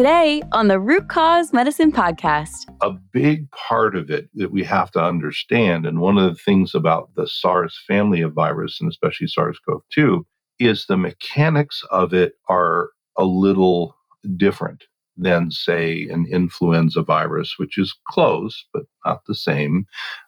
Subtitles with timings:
[0.00, 2.64] Today on the Root Cause Medicine Podcast.
[2.80, 6.74] A big part of it that we have to understand, and one of the things
[6.74, 10.26] about the SARS family of virus, and especially SARS CoV 2,
[10.58, 13.94] is the mechanics of it are a little
[14.38, 14.84] different
[15.18, 19.84] than, say, an influenza virus, which is close, but not the same,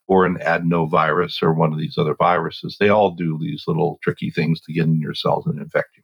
[0.07, 2.77] or an adenovirus or one of these other viruses.
[2.79, 6.02] They all do these little tricky things to get in your cells and infect you.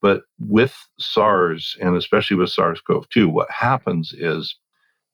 [0.00, 4.56] But with SARS, and especially with SARS CoV 2, what happens is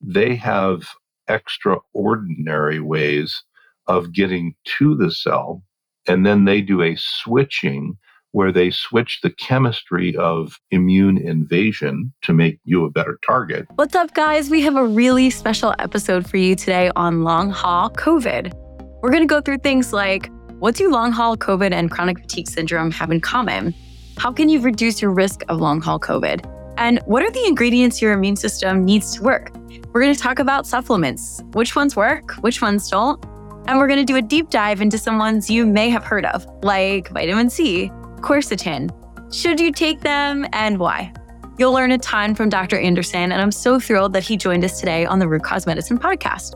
[0.01, 0.89] they have
[1.29, 3.43] extraordinary ways
[3.87, 5.63] of getting to the cell,
[6.07, 7.97] and then they do a switching
[8.33, 13.65] where they switch the chemistry of immune invasion to make you a better target.
[13.77, 14.51] What's up, guys?
[14.51, 18.53] We have a really special episode for you today on long haul COVID.
[19.03, 22.49] We're going to go through things like what do long haul COVID and chronic fatigue
[22.49, 23.73] syndrome have in common?
[24.17, 26.51] How can you reduce your risk of long haul COVID?
[26.79, 29.51] And what are the ingredients your immune system needs to work?
[29.93, 33.23] We're going to talk about supplements, which ones work, which ones don't.
[33.67, 36.27] And we're going to do a deep dive into some ones you may have heard
[36.27, 37.91] of, like vitamin C,
[38.21, 38.91] quercetin.
[39.35, 41.13] Should you take them and why?
[41.59, 42.79] You'll learn a ton from Dr.
[42.79, 45.99] Anderson, and I'm so thrilled that he joined us today on the Root Cause Medicine
[45.99, 46.55] podcast.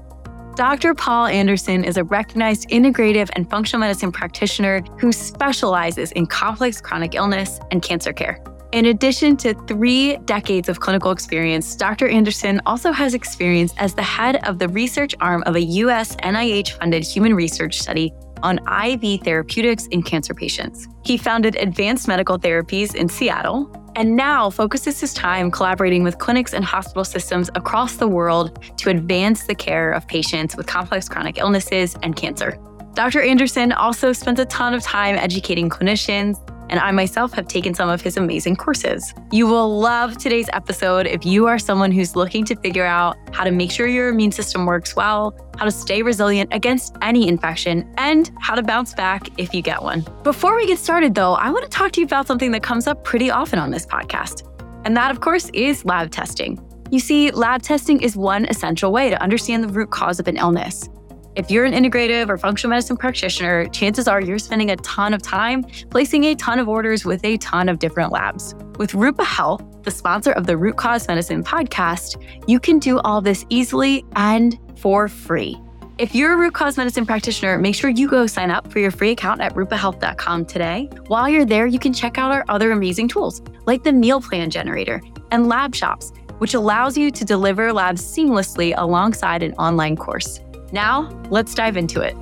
[0.58, 0.92] Dr.
[0.92, 7.14] Paul Anderson is a recognized integrative and functional medicine practitioner who specializes in complex chronic
[7.14, 8.42] illness and cancer care.
[8.72, 12.08] In addition to three decades of clinical experience, Dr.
[12.08, 16.16] Anderson also has experience as the head of the research arm of a U.S.
[16.16, 18.12] NIH funded human research study
[18.42, 20.88] on IV therapeutics in cancer patients.
[21.04, 26.54] He founded Advanced Medical Therapies in Seattle and now focuses his time collaborating with clinics
[26.54, 31.36] and hospital systems across the world to advance the care of patients with complex chronic
[31.36, 32.56] illnesses and cancer.
[32.94, 33.20] Dr.
[33.20, 36.38] Anderson also spends a ton of time educating clinicians
[36.68, 39.14] and I myself have taken some of his amazing courses.
[39.32, 43.44] You will love today's episode if you are someone who's looking to figure out how
[43.44, 47.92] to make sure your immune system works well, how to stay resilient against any infection,
[47.96, 50.04] and how to bounce back if you get one.
[50.22, 52.86] Before we get started, though, I want to talk to you about something that comes
[52.86, 54.44] up pretty often on this podcast.
[54.84, 56.64] And that, of course, is lab testing.
[56.90, 60.36] You see, lab testing is one essential way to understand the root cause of an
[60.38, 60.88] illness.
[61.34, 65.22] If you're an integrative or functional medicine practitioner, chances are you're spending a ton of
[65.22, 68.54] time placing a ton of orders with a ton of different labs.
[68.78, 73.20] With Rupa Health, the sponsor of the Root Cause Medicine podcast, you can do all
[73.20, 75.56] this easily and for free.
[75.98, 78.92] If you're a root cause medicine practitioner, make sure you go sign up for your
[78.92, 80.88] free account at rupahealth.com today.
[81.08, 84.48] While you're there, you can check out our other amazing tools like the meal plan
[84.48, 85.02] generator
[85.32, 90.38] and lab shops, which allows you to deliver labs seamlessly alongside an online course.
[90.72, 92.14] Now, let's dive into it.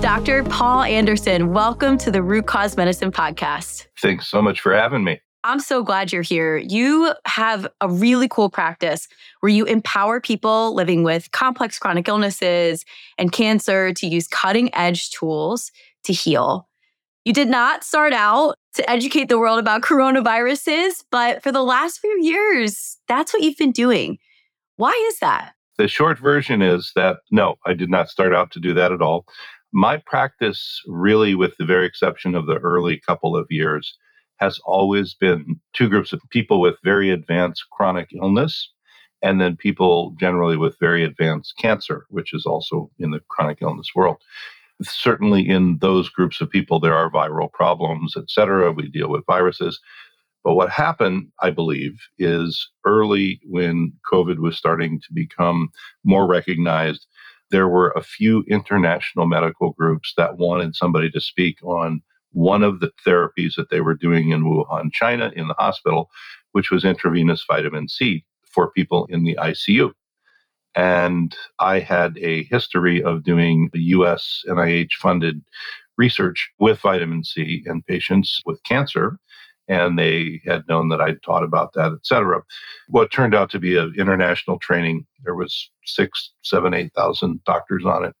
[0.00, 0.44] Dr.
[0.44, 3.86] Paul Anderson, welcome to the Root Cause Medicine Podcast.
[4.00, 5.20] Thanks so much for having me.
[5.42, 6.56] I'm so glad you're here.
[6.56, 9.08] You have a really cool practice
[9.40, 12.84] where you empower people living with complex chronic illnesses
[13.18, 15.72] and cancer to use cutting edge tools
[16.04, 16.68] to heal.
[17.24, 21.98] You did not start out to educate the world about coronaviruses, but for the last
[21.98, 24.18] few years, that's what you've been doing.
[24.76, 25.54] Why is that?
[25.76, 29.02] The short version is that no, I did not start out to do that at
[29.02, 29.26] all.
[29.72, 33.96] My practice, really, with the very exception of the early couple of years,
[34.36, 38.70] has always been two groups of people with very advanced chronic illness
[39.24, 43.88] and then people generally with very advanced cancer, which is also in the chronic illness
[43.94, 44.18] world.
[44.82, 48.70] Certainly, in those groups of people, there are viral problems, et cetera.
[48.70, 49.80] We deal with viruses.
[50.44, 55.70] But what happened, I believe, is early when COVID was starting to become
[56.04, 57.06] more recognized,
[57.50, 62.80] there were a few international medical groups that wanted somebody to speak on one of
[62.80, 66.10] the therapies that they were doing in Wuhan, China, in the hospital,
[66.52, 69.92] which was intravenous vitamin C for people in the ICU.
[70.74, 75.40] And I had a history of doing the US NIH funded
[75.96, 79.18] research with vitamin C in patients with cancer
[79.68, 82.42] and they had known that I'd taught about that, et cetera.
[82.88, 87.84] What turned out to be an international training, there was six, seven, eight thousand doctors
[87.84, 88.14] on it.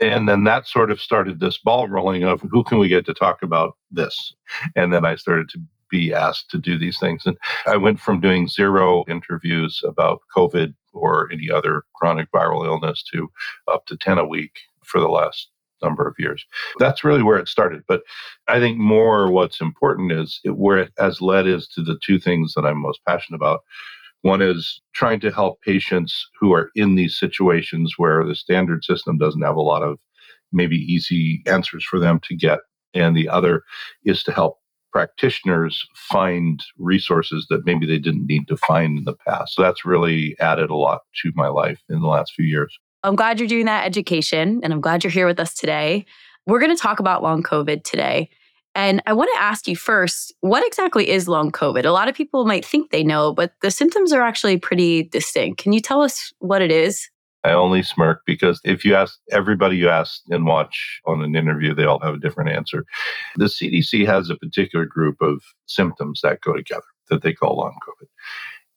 [0.00, 3.14] And then that sort of started this ball rolling of who can we get to
[3.14, 4.34] talk about this?
[4.74, 5.60] And then I started to
[5.90, 7.26] be asked to do these things.
[7.26, 7.36] And
[7.66, 13.30] I went from doing zero interviews about COVID or any other chronic viral illness to
[13.70, 14.52] up to 10 a week
[14.84, 15.50] for the last
[15.82, 16.44] number of years.
[16.78, 17.82] That's really where it started.
[17.86, 18.02] But
[18.48, 22.18] I think more what's important is it, where it has led is to the two
[22.18, 23.60] things that I'm most passionate about.
[24.22, 29.16] One is trying to help patients who are in these situations where the standard system
[29.16, 29.98] doesn't have a lot of
[30.52, 32.58] maybe easy answers for them to get.
[32.92, 33.62] And the other
[34.04, 34.58] is to help
[34.92, 39.54] practitioners find resources that maybe they didn't need to find in the past.
[39.54, 42.76] So that's really added a lot to my life in the last few years.
[43.02, 46.04] I'm glad you're doing that education and I'm glad you're here with us today.
[46.46, 48.28] We're going to talk about long COVID today.
[48.74, 51.84] And I want to ask you first, what exactly is long COVID?
[51.84, 55.60] A lot of people might think they know, but the symptoms are actually pretty distinct.
[55.60, 57.08] Can you tell us what it is?
[57.42, 61.74] I only smirk because if you ask everybody you ask and watch on an interview,
[61.74, 62.84] they all have a different answer.
[63.36, 67.76] The CDC has a particular group of symptoms that go together that they call long
[67.88, 68.06] COVID.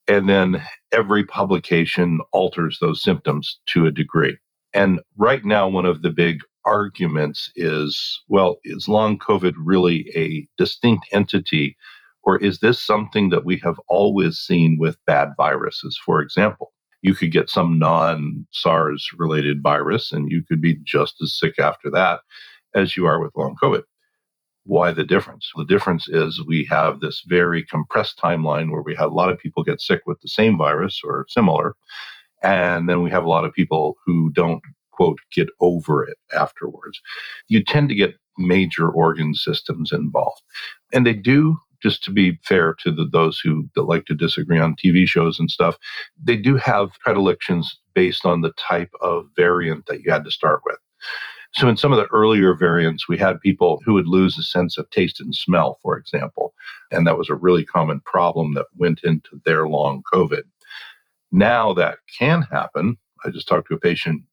[0.08, 0.62] And then
[0.92, 4.38] every publication alters those symptoms to a degree.
[4.74, 10.48] And right now, one of the big arguments is well, is long COVID really a
[10.58, 11.76] distinct entity,
[12.24, 16.00] or is this something that we have always seen with bad viruses?
[16.06, 21.16] For example, you could get some non SARS related virus and you could be just
[21.22, 22.22] as sick after that
[22.74, 23.84] as you are with long COVID.
[24.66, 25.52] Why the difference?
[25.56, 29.38] The difference is we have this very compressed timeline where we had a lot of
[29.38, 31.76] people get sick with the same virus or similar.
[32.42, 34.62] And then we have a lot of people who don't,
[34.92, 37.02] quote, get over it afterwards.
[37.48, 40.42] You tend to get major organ systems involved.
[40.94, 44.58] And they do just to be fair to the, those who that like to disagree
[44.58, 45.78] on TV shows and stuff,
[46.24, 50.62] they do have predilections based on the type of variant that you had to start
[50.66, 50.78] with.
[51.56, 54.78] So in some of the earlier variants, we had people who would lose a sense
[54.78, 56.54] of taste and smell, for example.
[56.92, 60.44] And that was a really common problem that went into their long COVID.
[61.32, 62.98] Now that can happen.
[63.24, 64.24] I just talked to a patient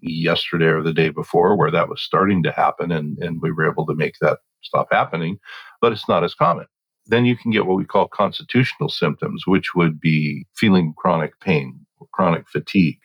[0.00, 3.70] yesterday or the day before where that was starting to happen and, and we were
[3.70, 5.38] able to make that stop happening,
[5.80, 6.66] but it's not as common.
[7.06, 11.84] Then you can get what we call constitutional symptoms, which would be feeling chronic pain,
[12.12, 12.98] chronic fatigue,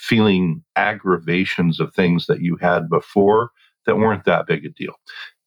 [0.00, 3.50] feeling aggravations of things that you had before
[3.86, 4.94] that weren't that big a deal.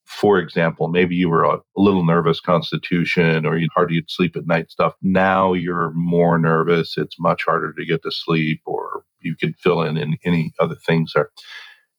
[0.05, 4.69] For example, maybe you were a, little nervous constitution or you hardly sleep at night
[4.69, 4.93] stuff.
[5.01, 6.97] Now you're more nervous.
[6.97, 10.75] It's much harder to get to sleep, or you could fill in, in any other
[10.75, 11.29] things there.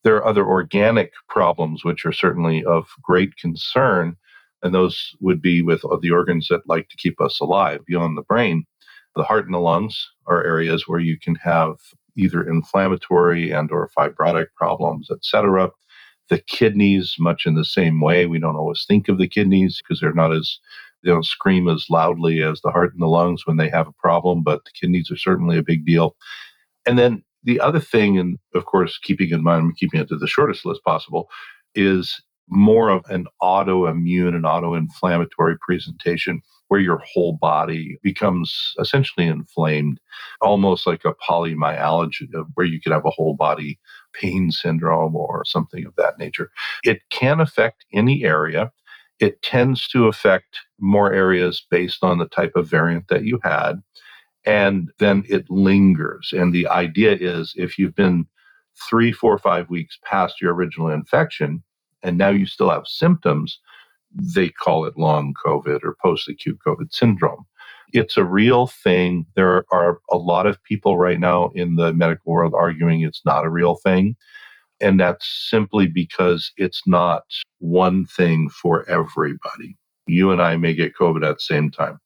[0.04, 4.16] There are other organic problems which are certainly of great concern
[4.64, 8.22] and those would be with the organs that like to keep us alive beyond the
[8.22, 8.64] brain.
[9.14, 11.76] The heart and the lungs are areas where you can have
[12.16, 15.70] either inflammatory and or fibrotic problems, etc.
[16.28, 20.00] The kidneys, much in the same way, we don't always think of the kidneys because
[20.00, 20.58] they're not as
[21.02, 23.92] they don't scream as loudly as the heart and the lungs when they have a
[23.92, 26.16] problem, but the kidneys are certainly a big deal.
[26.86, 30.26] And then the other thing, and of course, keeping in mind, keeping it to the
[30.26, 31.28] shortest list possible,
[31.74, 40.00] is more of an autoimmune and autoinflammatory presentation where your whole body becomes essentially inflamed,
[40.40, 43.78] almost like a polymyalgia, where you could have a whole body
[44.12, 46.50] pain syndrome or something of that nature.
[46.82, 48.72] It can affect any area.
[49.20, 53.74] It tends to affect more areas based on the type of variant that you had.
[54.44, 56.32] And then it lingers.
[56.36, 58.26] And the idea is if you've been
[58.88, 61.62] three, four, five weeks past your original infection,
[62.04, 63.58] and now you still have symptoms,
[64.14, 67.44] they call it long COVID or post acute COVID syndrome.
[67.92, 69.26] It's a real thing.
[69.34, 73.44] There are a lot of people right now in the medical world arguing it's not
[73.44, 74.16] a real thing.
[74.80, 77.24] And that's simply because it's not
[77.58, 79.76] one thing for everybody.
[80.06, 81.98] You and I may get COVID at the same time,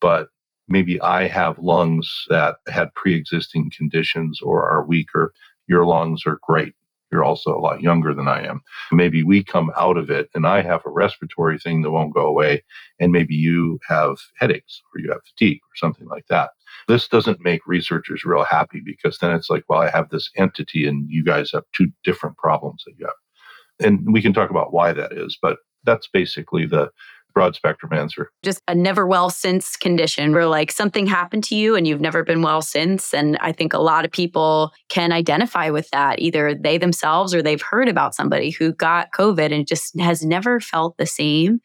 [0.00, 0.28] but
[0.68, 5.32] maybe I have lungs that had pre existing conditions or are weaker.
[5.68, 6.74] Your lungs are great.
[7.10, 8.60] You're also a lot younger than I am.
[8.92, 12.26] Maybe we come out of it and I have a respiratory thing that won't go
[12.26, 12.62] away.
[12.98, 16.50] And maybe you have headaches or you have fatigue or something like that.
[16.88, 20.86] This doesn't make researchers real happy because then it's like, well, I have this entity
[20.86, 23.86] and you guys have two different problems that you have.
[23.86, 26.90] And we can talk about why that is, but that's basically the
[27.34, 28.30] broad spectrum answer.
[28.42, 32.24] Just a never well since condition where like something happened to you and you've never
[32.24, 33.14] been well since.
[33.14, 36.18] And I think a lot of people can identify with that.
[36.18, 40.60] Either they themselves or they've heard about somebody who got COVID and just has never
[40.60, 41.60] felt the same.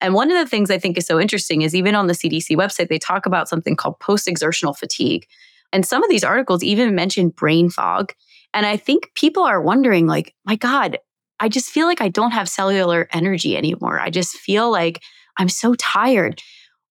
[0.00, 2.56] And one of the things I think is so interesting is even on the CDC
[2.56, 5.26] website, they talk about something called post exertional fatigue.
[5.72, 8.12] And some of these articles even mention brain fog.
[8.54, 10.98] And I think people are wondering, like, my God,
[11.40, 14.00] I just feel like I don't have cellular energy anymore.
[14.00, 15.02] I just feel like
[15.38, 16.40] I'm so tired.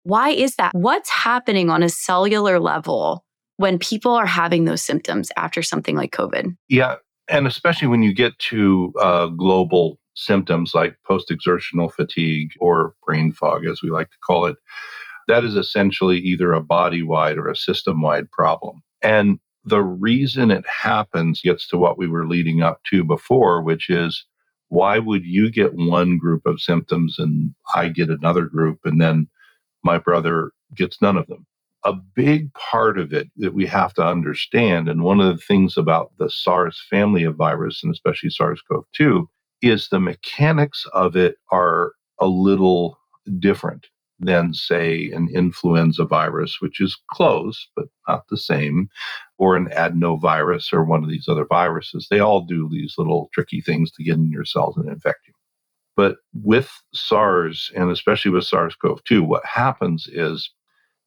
[0.05, 0.73] Why is that?
[0.75, 3.25] What's happening on a cellular level
[3.57, 6.57] when people are having those symptoms after something like COVID?
[6.69, 6.97] Yeah.
[7.29, 13.33] And especially when you get to uh, global symptoms like post exertional fatigue or brain
[13.33, 14.57] fog, as we like to call it,
[15.27, 18.83] that is essentially either a body wide or a system wide problem.
[19.03, 19.39] And
[19.69, 24.25] the reason it happens gets to what we were leading up to before, which is
[24.69, 29.29] Why would you get one group of symptoms and I get another group and then
[29.83, 31.47] my brother gets none of them?
[31.85, 35.77] A big part of it that we have to understand, and one of the things
[35.77, 39.29] about the SARS family of virus, and especially SARS CoV 2,
[39.63, 42.99] is the mechanics of it are a little
[43.39, 43.87] different
[44.21, 48.89] than, say, an influenza virus, which is close, but not the same,
[49.39, 52.09] or an adenovirus or one of these other viruses.
[52.11, 55.35] They all do these little tricky things to get in your cells and infect you.
[55.97, 60.51] But with SARS, and especially with SARS CoV 2, what happens is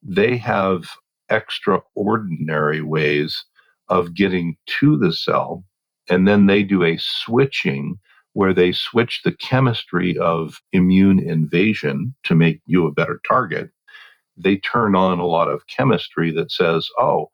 [0.03, 0.89] they have
[1.29, 3.45] extraordinary ways
[3.89, 5.63] of getting to the cell,
[6.09, 7.99] and then they do a switching
[8.33, 13.69] where they switch the chemistry of immune invasion to make you a better target,
[14.37, 17.29] they turn on a lot of chemistry that says, oh,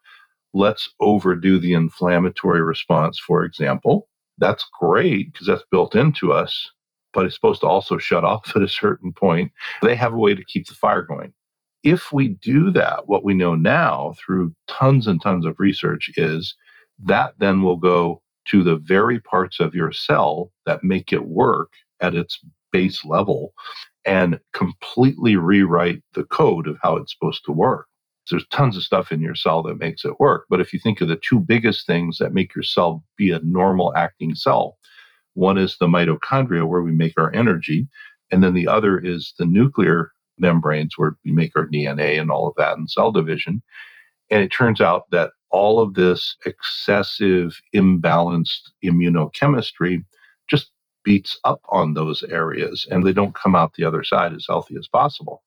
[0.54, 4.08] let's overdo the inflammatory response, for example.
[4.40, 6.72] That's great because that's built into us,
[7.14, 9.52] but it's supposed to also shut off at a certain point.
[9.82, 11.34] They have a way to keep the fire going.
[11.84, 16.56] If we do that, what we know now through tons and tons of research is
[17.04, 21.72] that then will go to the very parts of your cell that make it work
[22.02, 22.40] at its
[22.72, 23.54] base level
[24.06, 27.88] and completely rewrite the code of how it's supposed to work.
[28.30, 30.46] There's tons of stuff in your cell that makes it work.
[30.50, 33.40] But if you think of the two biggest things that make your cell be a
[33.40, 34.78] normal acting cell,
[35.34, 37.88] one is the mitochondria, where we make our energy,
[38.32, 42.48] and then the other is the nuclear membranes, where we make our DNA and all
[42.48, 43.62] of that in cell division.
[44.30, 50.04] And it turns out that all of this excessive, imbalanced immunochemistry
[50.50, 50.72] just
[51.04, 54.76] beats up on those areas and they don't come out the other side as healthy
[54.78, 55.44] as possible.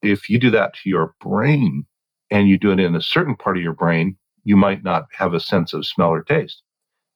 [0.00, 1.86] If you do that to your brain
[2.30, 5.34] and you do it in a certain part of your brain, you might not have
[5.34, 6.62] a sense of smell or taste.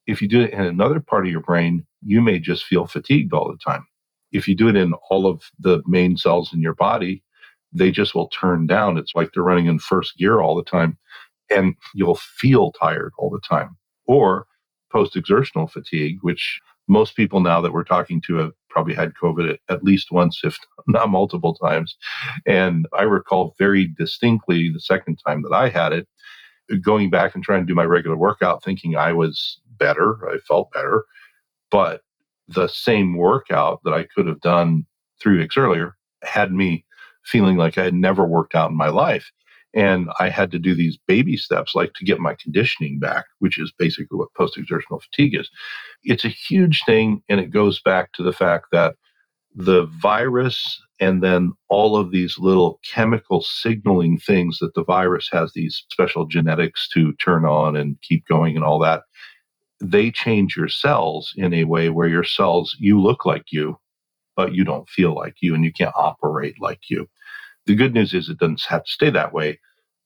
[0.06, 3.32] If you do it in another part of your brain, you may just feel fatigued
[3.32, 3.86] all the time.
[4.32, 7.22] If you do it in all of the main cells in your body,
[7.76, 8.98] they just will turn down.
[8.98, 10.98] It's like they're running in first gear all the time
[11.50, 13.76] and you'll feel tired all the time.
[14.06, 14.46] Or
[14.90, 19.58] post exertional fatigue, which most people now that we're talking to have probably had COVID
[19.68, 21.96] at least once, if not multiple times.
[22.46, 26.08] And I recall very distinctly the second time that I had it,
[26.80, 30.72] going back and trying to do my regular workout, thinking I was better, I felt
[30.72, 31.04] better.
[31.70, 32.02] But
[32.48, 34.86] the same workout that I could have done
[35.20, 36.85] three weeks earlier had me
[37.26, 39.30] feeling like I had never worked out in my life.
[39.74, 43.58] And I had to do these baby steps, like to get my conditioning back, which
[43.58, 45.50] is basically what post exertional fatigue is.
[46.02, 47.22] It's a huge thing.
[47.28, 48.94] And it goes back to the fact that
[49.54, 55.52] the virus and then all of these little chemical signaling things that the virus has
[55.54, 59.02] these special genetics to turn on and keep going and all that
[59.80, 63.78] they change your cells in a way where your cells you look like you
[64.36, 67.06] but you don't feel like you and you can't operate like you
[67.66, 69.58] the good news is it doesn't have to stay that way.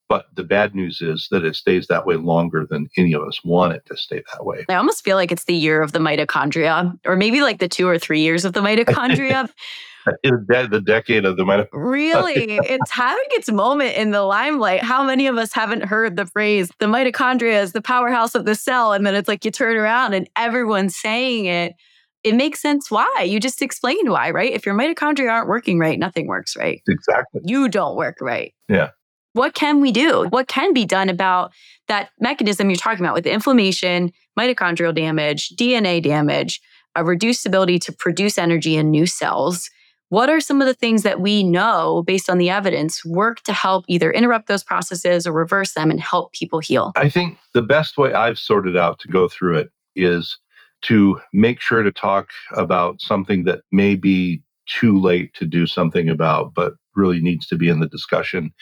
[0.09, 3.45] But the bad news is that it stays that way longer than any of us
[3.45, 4.65] want it to stay that way.
[4.69, 7.87] I almost feel like it's the year of the mitochondria, or maybe like the two
[7.87, 9.49] or three years of the mitochondria.
[10.25, 11.69] the decade of the mitochondria.
[11.73, 12.59] Really?
[12.59, 14.83] it's having its moment in the limelight.
[14.83, 18.57] How many of us haven't heard the phrase, the mitochondria is the powerhouse of the
[18.57, 18.93] cell?
[18.93, 21.75] And then it's like you turn around and everyone's saying it
[22.23, 23.23] it makes sense why.
[23.27, 24.53] You just explained why, right?
[24.53, 26.83] If your mitochondria aren't working right, nothing works right.
[26.89, 27.41] Exactly.
[27.45, 28.55] You don't work right.
[28.69, 28.91] Yeah.
[29.33, 30.27] What can we do?
[30.31, 31.53] What can be done about
[31.89, 36.61] that mechanism you're talking about with inflammation, mitochondrial damage, DNA damage,
[36.97, 39.71] a reduced ability to produce energy in new cells?
[40.09, 43.53] What are some of the things that we know based on the evidence work to
[43.53, 46.91] help either interrupt those processes or reverse them and help people heal?
[46.97, 50.37] I think the best way I've sorted out to go through it is
[50.83, 56.09] to make sure to talk about something that may be too late to do something
[56.09, 58.53] about, but really needs to be in the discussion.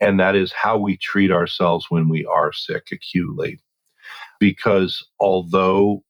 [0.00, 3.58] And that is how we treat ourselves when we are sick acutely.
[4.38, 6.02] Because although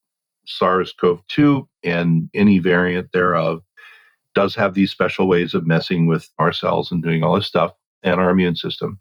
[0.47, 3.63] SARS CoV 2 and any variant thereof
[4.35, 7.73] does have these special ways of messing with our cells and doing all this stuff
[8.03, 8.99] and our immune system,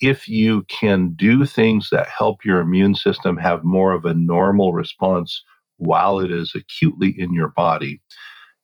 [0.00, 4.72] if you can do things that help your immune system have more of a normal
[4.72, 5.42] response
[5.78, 8.00] while it is acutely in your body,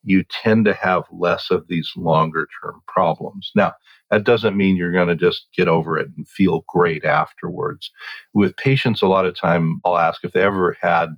[0.03, 3.51] you tend to have less of these longer term problems.
[3.55, 3.75] Now,
[4.11, 7.91] that doesn't mean you're going to just get over it and feel great afterwards.
[8.33, 11.11] With patients, a lot of time I'll ask if they ever had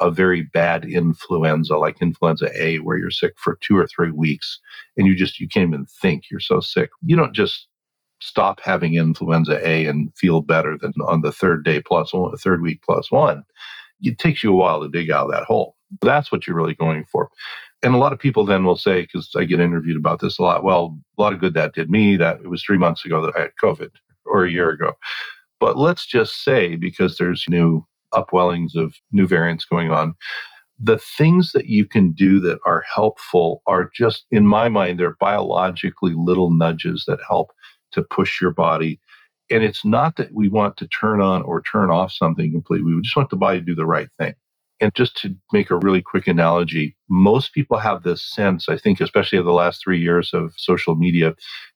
[0.00, 4.58] a very bad influenza, like influenza A, where you're sick for two or three weeks
[4.96, 6.88] and you just, you can't even think you're so sick.
[7.02, 7.66] You don't just
[8.22, 12.62] stop having influenza A and feel better than on the third day plus one, third
[12.62, 13.44] week plus one
[14.02, 15.76] it takes you a while to dig out of that hole.
[16.02, 17.30] That's what you're really going for.
[17.82, 20.42] And a lot of people then will say, because I get interviewed about this a
[20.42, 23.24] lot, well, a lot of good that did me, that it was three months ago
[23.24, 23.90] that I had COVID
[24.26, 24.92] or a year ago.
[25.58, 30.14] But let's just say, because there's new upwellings of new variants going on,
[30.78, 35.16] the things that you can do that are helpful are just, in my mind, they're
[35.20, 37.50] biologically little nudges that help
[37.92, 39.00] to push your body.
[39.50, 42.94] And it's not that we want to turn on or turn off something completely.
[42.94, 44.34] We just want the body to do the right thing.
[44.80, 49.00] And just to make a really quick analogy, most people have this sense, I think,
[49.00, 51.34] especially of the last three years of social media,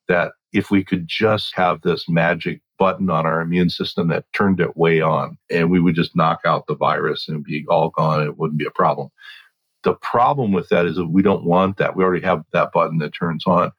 [0.09, 4.61] that if we could just have this magic button on our immune system that turned
[4.61, 8.23] it way on and we would just knock out the virus and be all gone,
[8.23, 9.09] it wouldn't be a problem.
[9.83, 11.97] The problem with that is that we don't want that.
[11.97, 13.71] We already have that button that turns on.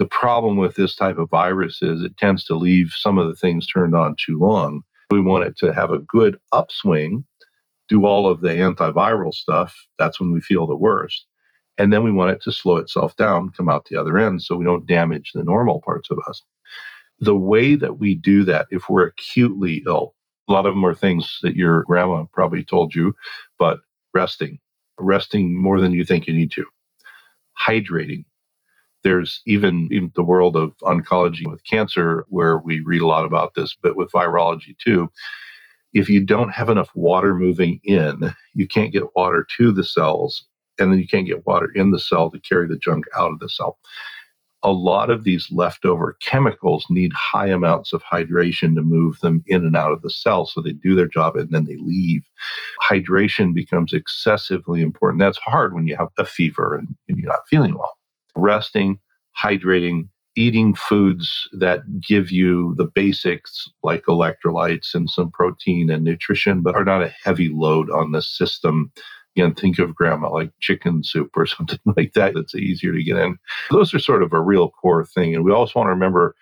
[0.00, 3.36] The problem with this type of virus is it tends to leave some of the
[3.36, 4.80] things turned on too long.
[5.10, 7.26] We want it to have a good upswing,
[7.90, 9.76] do all of the antiviral stuff.
[9.98, 11.26] That's when we feel the worst.
[11.76, 14.56] And then we want it to slow itself down, come out the other end so
[14.56, 16.42] we don't damage the normal parts of us.
[17.18, 20.14] The way that we do that, if we're acutely ill,
[20.48, 23.14] a lot of them are things that your grandma probably told you,
[23.58, 23.80] but
[24.14, 24.60] resting,
[24.98, 26.64] resting more than you think you need to,
[27.68, 28.24] hydrating.
[29.02, 33.54] There's even in the world of oncology with cancer, where we read a lot about
[33.54, 35.10] this, but with virology too.
[35.92, 40.44] If you don't have enough water moving in, you can't get water to the cells
[40.80, 43.38] and then you can't get water in the cell to carry the junk out of
[43.38, 43.78] the cell.
[44.62, 49.64] A lot of these leftover chemicals need high amounts of hydration to move them in
[49.64, 50.44] and out of the cell.
[50.46, 52.22] So they do their job and then they leave.
[52.82, 55.20] Hydration becomes excessively important.
[55.20, 57.96] That's hard when you have a fever and you're not feeling well.
[58.36, 58.98] Resting,
[59.36, 66.62] hydrating, eating foods that give you the basics like electrolytes and some protein and nutrition,
[66.62, 68.92] but are not a heavy load on the system
[69.36, 73.16] Again, think of grandma like chicken soup or something like that that's easier to get
[73.16, 73.38] in.
[73.70, 75.34] Those are sort of a real core thing.
[75.34, 76.34] And we also want to remember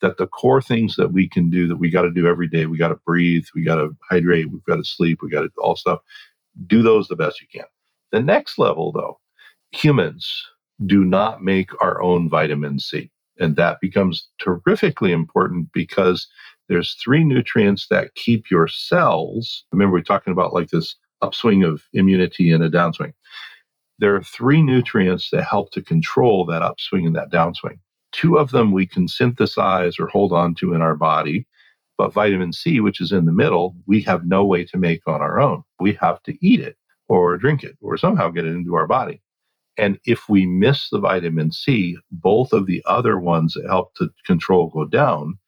[0.00, 2.66] that the core things that we can do that we got to do every day,
[2.66, 5.50] we got to breathe, we got to hydrate, we've got to sleep, we got to
[5.58, 6.00] all stuff.
[6.66, 7.66] Do those the best you can.
[8.12, 9.18] The next level, though,
[9.72, 10.46] humans
[10.84, 13.10] do not make our own vitamin C.
[13.38, 16.26] And that becomes terrifically important because
[16.68, 19.64] there's three nutrients that keep your cells.
[19.72, 23.12] Remember, we're talking about like this upswing of immunity and a downswing.
[23.98, 27.78] There are three nutrients that help to control that upswing and that downswing.
[28.12, 31.46] Two of them we can synthesize or hold on to in our body,
[31.96, 35.22] but vitamin C, which is in the middle, we have no way to make on
[35.22, 35.62] our own.
[35.80, 36.76] We have to eat it
[37.08, 39.22] or drink it or somehow get it into our body.
[39.78, 44.10] And if we miss the vitamin C, both of the other ones that help to
[44.24, 45.38] control go down.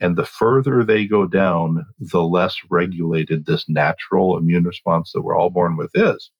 [0.00, 5.36] And the further they go down, the less regulated this natural immune response that we're
[5.36, 6.30] all born with is.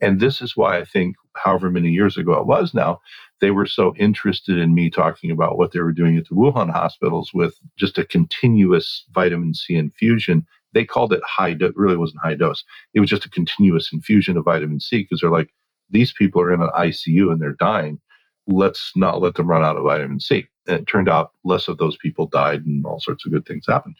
[0.00, 3.00] And this is why I think, however many years ago it was now,
[3.40, 6.70] they were so interested in me talking about what they were doing at the Wuhan
[6.70, 10.46] hospitals with just a continuous vitamin C infusion.
[10.72, 12.64] They called it high dose, really wasn't high dose.
[12.94, 15.50] It was just a continuous infusion of vitamin C because they're like,
[15.90, 18.00] these people are in an ICU and they're dying.
[18.46, 20.46] Let's not let them run out of vitamin C.
[20.66, 23.66] And it turned out less of those people died and all sorts of good things
[23.66, 23.96] happened.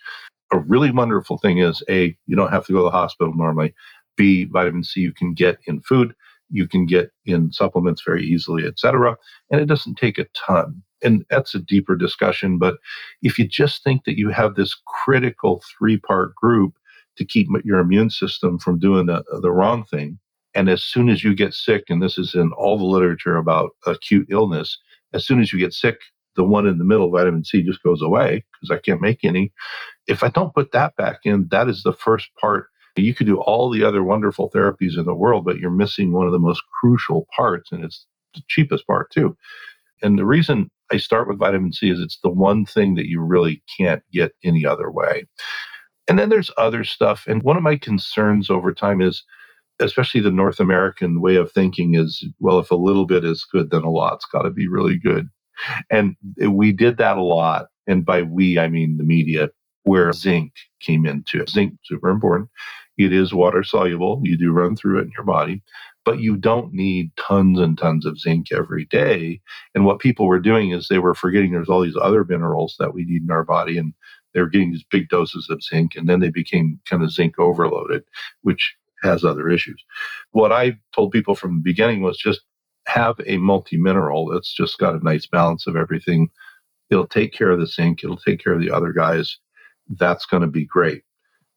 [0.53, 3.74] A really wonderful thing is A, you don't have to go to the hospital normally.
[4.16, 6.14] B, vitamin C you can get in food,
[6.51, 9.16] you can get in supplements very easily, etc.
[9.51, 10.83] And it doesn't take a ton.
[11.03, 12.59] And that's a deeper discussion.
[12.59, 12.79] But
[13.22, 16.74] if you just think that you have this critical three part group
[17.16, 20.18] to keep your immune system from doing the, the wrong thing,
[20.58, 23.76] and as soon as you get sick, and this is in all the literature about
[23.86, 24.76] acute illness,
[25.14, 26.00] as soon as you get sick,
[26.34, 29.52] the one in the middle, vitamin C, just goes away because I can't make any.
[30.08, 32.66] If I don't put that back in, that is the first part.
[32.96, 36.26] You could do all the other wonderful therapies in the world, but you're missing one
[36.26, 39.36] of the most crucial parts, and it's the cheapest part too.
[40.02, 43.20] And the reason I start with vitamin C is it's the one thing that you
[43.20, 45.24] really can't get any other way.
[46.08, 47.26] And then there's other stuff.
[47.28, 49.22] And one of my concerns over time is,
[49.80, 53.70] especially the North American way of thinking, is well, if a little bit is good,
[53.70, 55.28] then a lot's got to be really good.
[55.90, 56.16] And
[56.48, 57.66] we did that a lot.
[57.86, 59.50] And by we, I mean the media,
[59.84, 61.50] where zinc came into it.
[61.50, 62.50] Zinc, super important.
[62.98, 64.20] It is water soluble.
[64.22, 65.62] You do run through it in your body,
[66.04, 69.40] but you don't need tons and tons of zinc every day.
[69.74, 72.92] And what people were doing is they were forgetting there's all these other minerals that
[72.92, 73.78] we need in our body.
[73.78, 73.94] And
[74.34, 75.92] they were getting these big doses of zinc.
[75.96, 78.02] And then they became kind of zinc overloaded,
[78.42, 79.82] which has other issues.
[80.32, 82.40] What I told people from the beginning was just
[82.87, 86.28] have a multi mineral that's just got a nice balance of everything.
[86.90, 89.38] It'll take care of the zinc, it'll take care of the other guys.
[89.88, 91.02] That's going to be great.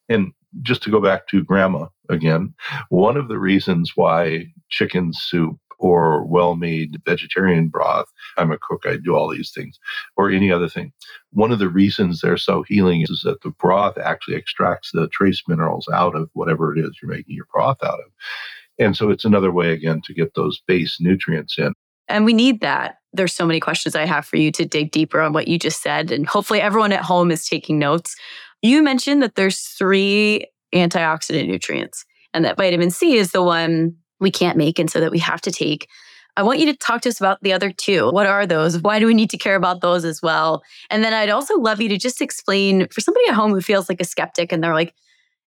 [0.10, 2.54] And just to go back to grandma again,
[2.89, 8.06] one of the reasons why chicken soup or well made vegetarian broth.
[8.38, 9.80] I'm a cook, I do all these things,
[10.15, 10.94] or any other thing.
[11.32, 15.41] One of the reasons they're so healing is that the broth actually extracts the trace
[15.48, 18.06] minerals out of whatever it is you're making your broth out of.
[18.80, 21.74] And so it's another way, again, to get those base nutrients in.
[22.08, 22.98] And we need that.
[23.13, 25.82] There's so many questions I have for you to dig deeper on what you just
[25.82, 26.12] said.
[26.12, 28.15] And hopefully everyone at home is taking notes.
[28.62, 34.31] You mentioned that there's three antioxidant nutrients and that vitamin C is the one we
[34.31, 35.88] can't make and so that we have to take.
[36.38, 38.10] I want you to talk to us about the other two.
[38.12, 38.79] What are those?
[38.79, 40.63] Why do we need to care about those as well?
[40.89, 43.89] And then I'd also love you to just explain for somebody at home who feels
[43.89, 44.93] like a skeptic and they're like,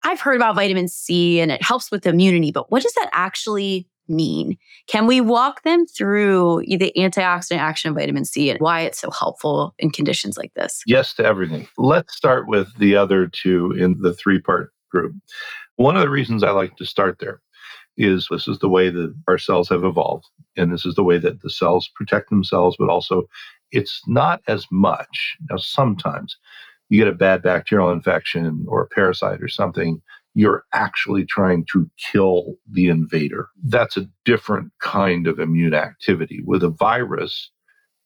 [0.03, 3.87] I've heard about vitamin C and it helps with immunity, but what does that actually
[4.09, 4.57] mean?
[4.87, 9.11] Can we walk them through the antioxidant action of vitamin C and why it's so
[9.11, 10.83] helpful in conditions like this?
[10.87, 11.69] Yes to everything.
[11.77, 15.15] Let's start with the other two in the three part group.
[15.77, 17.41] One of the reasons I like to start there
[18.01, 20.27] is this is the way that our cells have evolved.
[20.57, 23.25] And this is the way that the cells protect themselves, but also
[23.73, 25.37] it's not as much.
[25.51, 26.37] Now, sometimes
[26.89, 30.03] you get a bad bacterial infection or a parasite or something,
[30.35, 33.49] you're actually trying to kill the invader.
[33.65, 36.43] That's a different kind of immune activity.
[36.45, 37.51] With a virus,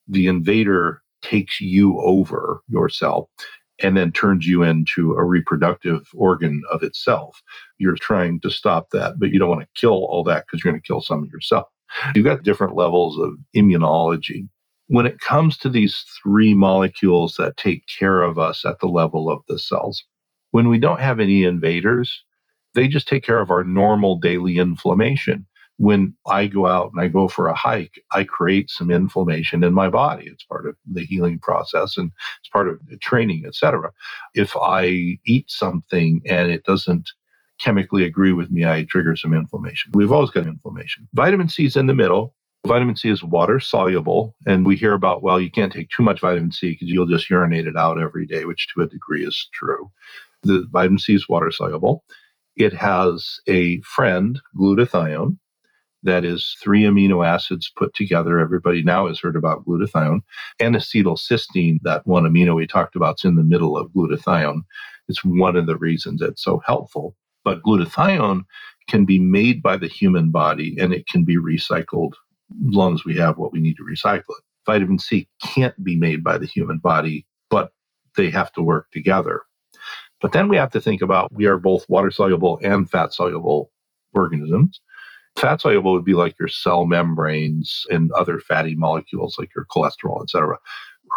[0.08, 3.30] the invader takes you over your cell
[3.82, 7.42] and then turns you into a reproductive organ of itself.
[7.78, 10.72] You're trying to stop that, but you don't want to kill all that because you're
[10.72, 11.66] going to kill some of yourself.
[12.14, 14.48] You've got different levels of immunology.
[14.88, 19.30] When it comes to these three molecules that take care of us at the level
[19.30, 20.04] of the cells,
[20.50, 22.22] when we don't have any invaders,
[22.74, 25.46] they just take care of our normal daily inflammation
[25.78, 29.74] when I go out and I go for a hike, I create some inflammation in
[29.74, 30.26] my body.
[30.28, 33.90] It's part of the healing process and it's part of the training, etc.
[34.34, 37.10] If I eat something and it doesn't
[37.60, 39.92] chemically agree with me, I trigger some inflammation.
[39.94, 41.08] We've always got inflammation.
[41.14, 42.34] Vitamin C is in the middle.
[42.66, 44.36] Vitamin C is water soluble.
[44.46, 47.30] And we hear about, well, you can't take too much vitamin C because you'll just
[47.30, 49.90] urinate it out every day, which to a degree is true.
[50.44, 52.04] The vitamin C is water soluble.
[52.56, 55.38] It has a friend, glutathione,
[56.04, 58.38] that is three amino acids put together.
[58.38, 60.20] Everybody now has heard about glutathione.
[60.60, 64.62] And acetylcysteine, that one amino we talked about, is in the middle of glutathione.
[65.08, 67.16] It's one of the reasons it's so helpful.
[67.42, 68.44] But glutathione
[68.88, 72.12] can be made by the human body and it can be recycled
[72.68, 74.44] as long as we have what we need to recycle it.
[74.66, 77.72] Vitamin C can't be made by the human body, but
[78.16, 79.42] they have to work together.
[80.20, 83.70] But then we have to think about we are both water soluble and fat soluble
[84.14, 84.80] organisms.
[85.36, 90.22] Fat soluble would be like your cell membranes and other fatty molecules like your cholesterol,
[90.22, 90.58] et cetera.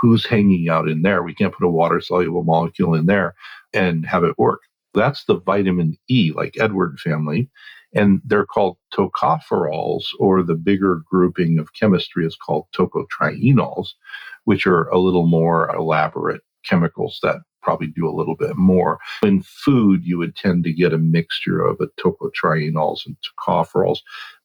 [0.02, 1.24] Who's hanging out in there?
[1.24, 3.36] We can't put a water soluble molecule in there
[3.74, 4.62] and have it work.
[4.94, 7.50] That's the vitamin E, like Edward family.
[7.94, 13.90] And they're called tocopherols, or the bigger grouping of chemistry is called tocotrienols,
[14.44, 18.98] which are a little more elaborate chemicals that probably do a little bit more.
[19.24, 23.98] In food, you would tend to get a mixture of tocotrienols and tocopherols,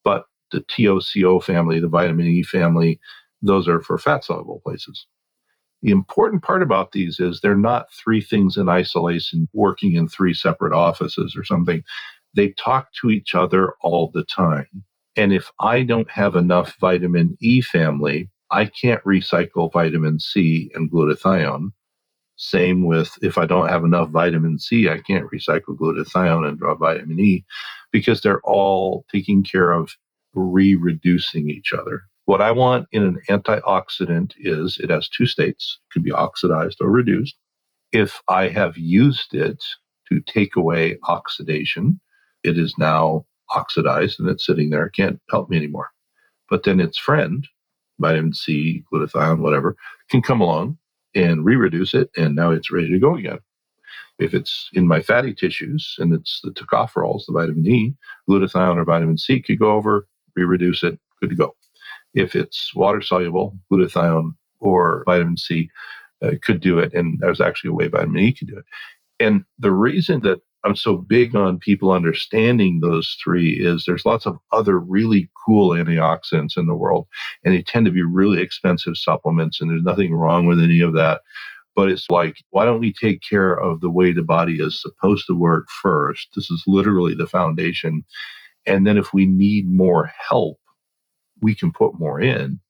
[0.03, 2.99] but the TOCO family, the vitamin E family,
[3.41, 5.07] those are for fat soluble places.
[5.83, 10.35] The important part about these is they're not three things in isolation working in three
[10.35, 11.85] separate offices or something.
[12.35, 14.83] They talk to each other all the time.
[15.15, 20.91] And if I don't have enough vitamin E family, I can't recycle vitamin C and
[20.91, 21.71] glutathione.
[22.43, 26.75] Same with if I don't have enough vitamin C, I can't recycle glutathione and draw
[26.75, 27.45] vitamin E
[27.93, 29.93] because they're all taking care of
[30.35, 32.03] re reducing each other.
[32.25, 36.79] What I want in an antioxidant is it has two states, it could be oxidized
[36.81, 37.37] or reduced.
[37.93, 39.63] If I have used it
[40.09, 42.01] to take away oxidation,
[42.43, 43.25] it is now
[43.55, 45.91] oxidized and it's sitting there, it can't help me anymore.
[46.51, 47.47] But then its friend,
[48.01, 49.77] vitamin C, glutathione, whatever,
[50.11, 50.79] can come along
[51.15, 53.39] and re-reduce it, and now it's ready to go again.
[54.19, 57.95] If it's in my fatty tissues and it's the tocopherols, the vitamin E,
[58.29, 61.55] glutathione or vitamin C could go over, re-reduce it, good to go.
[62.15, 65.71] If it's water soluble, glutathione or vitamin C
[66.23, 68.65] uh, could do it, and there's actually a way vitamin E could do it.
[69.19, 74.27] And the reason that I'm so big on people understanding those three is there's lots
[74.27, 77.07] of other really cool antioxidants in the world,
[77.45, 80.93] and they tend to be really expensive supplements, and there's nothing wrong with any of
[80.95, 81.23] that.
[81.75, 85.27] But it's like, why don't we take care of the way the body is supposed
[85.27, 86.29] to work first?
[86.37, 88.05] This is literally the foundation.
[88.67, 90.59] And then if we need more help,
[91.41, 92.61] we can put more in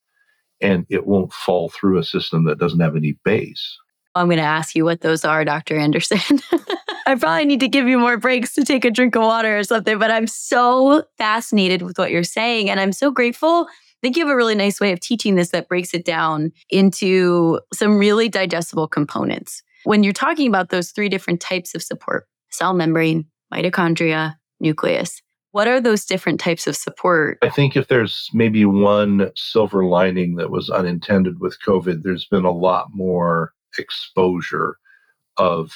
[0.61, 3.77] and it won't fall through a system that doesn't have any base.
[4.15, 5.77] I'm going to ask you what those are, Dr.
[5.77, 6.39] Anderson.
[7.05, 9.63] I probably need to give you more breaks to take a drink of water or
[9.63, 12.69] something, but I'm so fascinated with what you're saying.
[12.69, 13.67] And I'm so grateful.
[13.69, 16.51] I think you have a really nice way of teaching this that breaks it down
[16.69, 19.63] into some really digestible components.
[19.85, 25.67] When you're talking about those three different types of support cell membrane, mitochondria, nucleus, what
[25.67, 27.37] are those different types of support?
[27.41, 32.45] I think if there's maybe one silver lining that was unintended with COVID, there's been
[32.45, 34.77] a lot more exposure
[35.37, 35.71] of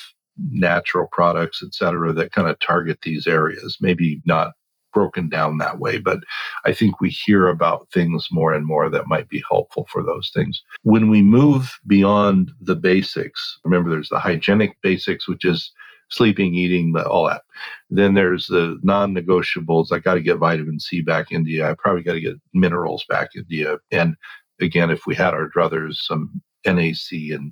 [0.52, 3.78] natural products, et cetera, that kind of target these areas.
[3.82, 4.54] Maybe not
[4.94, 6.20] broken down that way, but
[6.66, 10.32] I think we hear about things more and more that might be helpful for those
[10.34, 10.64] things.
[10.84, 15.72] When we move beyond the basics, remember there's the hygienic basics, which is
[16.10, 17.44] sleeping, eating, all that.
[17.90, 19.92] Then there's the non negotiables.
[19.92, 21.64] I got to get vitamin C back you.
[21.64, 23.80] I probably got to get minerals back you.
[23.92, 24.16] And
[24.62, 27.52] again, if we had our druthers, some NAC and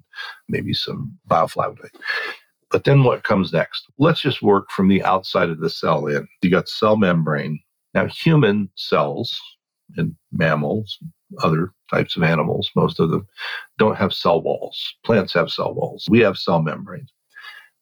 [0.50, 1.90] maybe some bioflavonoid.
[2.76, 3.88] But then what comes next?
[4.00, 6.28] Let's just work from the outside of the cell in.
[6.42, 7.58] You got cell membrane.
[7.94, 9.40] Now, human cells
[9.96, 11.00] and mammals,
[11.42, 13.26] other types of animals, most of them
[13.78, 14.78] don't have cell walls.
[15.06, 16.06] Plants have cell walls.
[16.10, 17.14] We have cell membranes.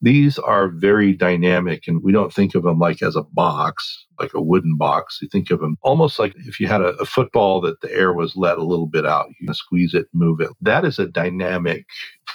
[0.04, 4.34] These are very dynamic, and we don't think of them like as a box, like
[4.34, 5.20] a wooden box.
[5.22, 8.12] You think of them almost like if you had a, a football that the air
[8.12, 10.50] was let a little bit out, you squeeze it, move it.
[10.60, 11.86] That is a dynamic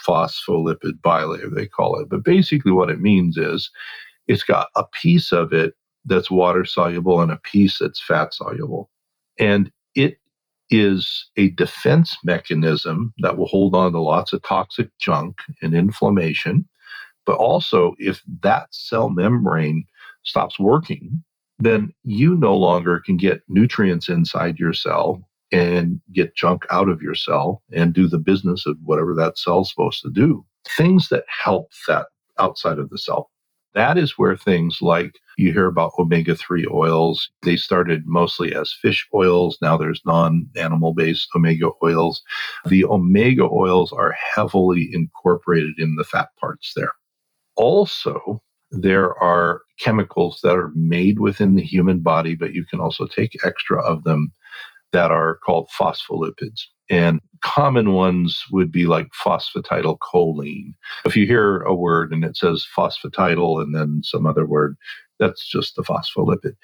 [0.07, 2.09] phospholipid bilayer, they call it.
[2.09, 3.71] But basically, what it means is
[4.29, 5.75] it's got a piece of it
[6.07, 8.89] that's water soluble and a piece that's fat soluble.
[9.39, 10.17] And it
[10.71, 16.67] is a defense mechanism that will hold on to lots of toxic junk and inflammation
[17.29, 19.85] but also, if that cell membrane
[20.23, 21.23] stops working,
[21.59, 25.21] then you no longer can get nutrients inside your cell
[25.53, 29.69] and get junk out of your cell and do the business of whatever that cell's
[29.69, 30.43] supposed to do.
[30.75, 32.07] Things that help that
[32.39, 33.31] outside of the cell.
[33.75, 37.29] That is where things like you hear about omega 3 oils.
[37.43, 39.59] They started mostly as fish oils.
[39.61, 42.23] Now there's non animal based omega oils.
[42.65, 46.93] The omega oils are heavily incorporated in the fat parts there
[47.59, 48.41] also,
[48.71, 53.45] there are chemicals that are made within the human body, but you can also take
[53.45, 54.33] extra of them
[54.93, 56.63] that are called phospholipids.
[56.91, 60.73] And common ones would be like phosphatidylcholine.
[61.05, 64.77] If you hear a word and it says phosphatidyl and then some other word,
[65.19, 66.55] that's just the phospholipid.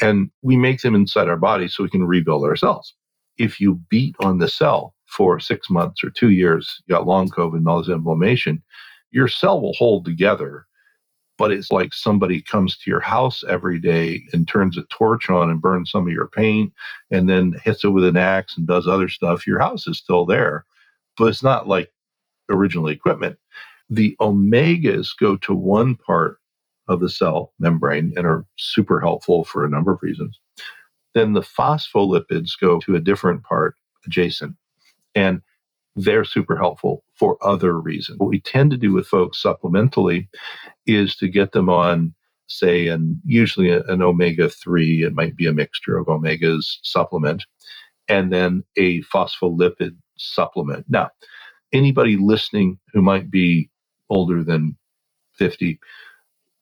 [0.00, 2.94] And we make them inside our body so we can rebuild our cells.
[3.36, 7.28] If you beat on the cell for six months or two years, you got long
[7.28, 8.62] COVID and all this inflammation,
[9.10, 10.66] your cell will hold together
[11.36, 15.48] but it's like somebody comes to your house every day and turns a torch on
[15.48, 16.72] and burns some of your paint
[17.12, 20.26] and then hits it with an axe and does other stuff your house is still
[20.26, 20.64] there
[21.16, 21.92] but it's not like
[22.48, 23.38] original equipment.
[23.90, 26.38] The omegas go to one part
[26.88, 30.38] of the cell membrane and are super helpful for a number of reasons.
[31.14, 33.74] Then the phospholipids go to a different part
[34.06, 34.56] adjacent.
[35.14, 35.42] And
[35.98, 38.18] they're super helpful for other reasons.
[38.18, 40.28] What we tend to do with folks supplementally
[40.86, 42.14] is to get them on,
[42.46, 47.44] say, and usually an omega 3, it might be a mixture of omegas supplement,
[48.08, 50.86] and then a phospholipid supplement.
[50.88, 51.10] Now,
[51.72, 53.68] anybody listening who might be
[54.08, 54.76] older than
[55.34, 55.78] 50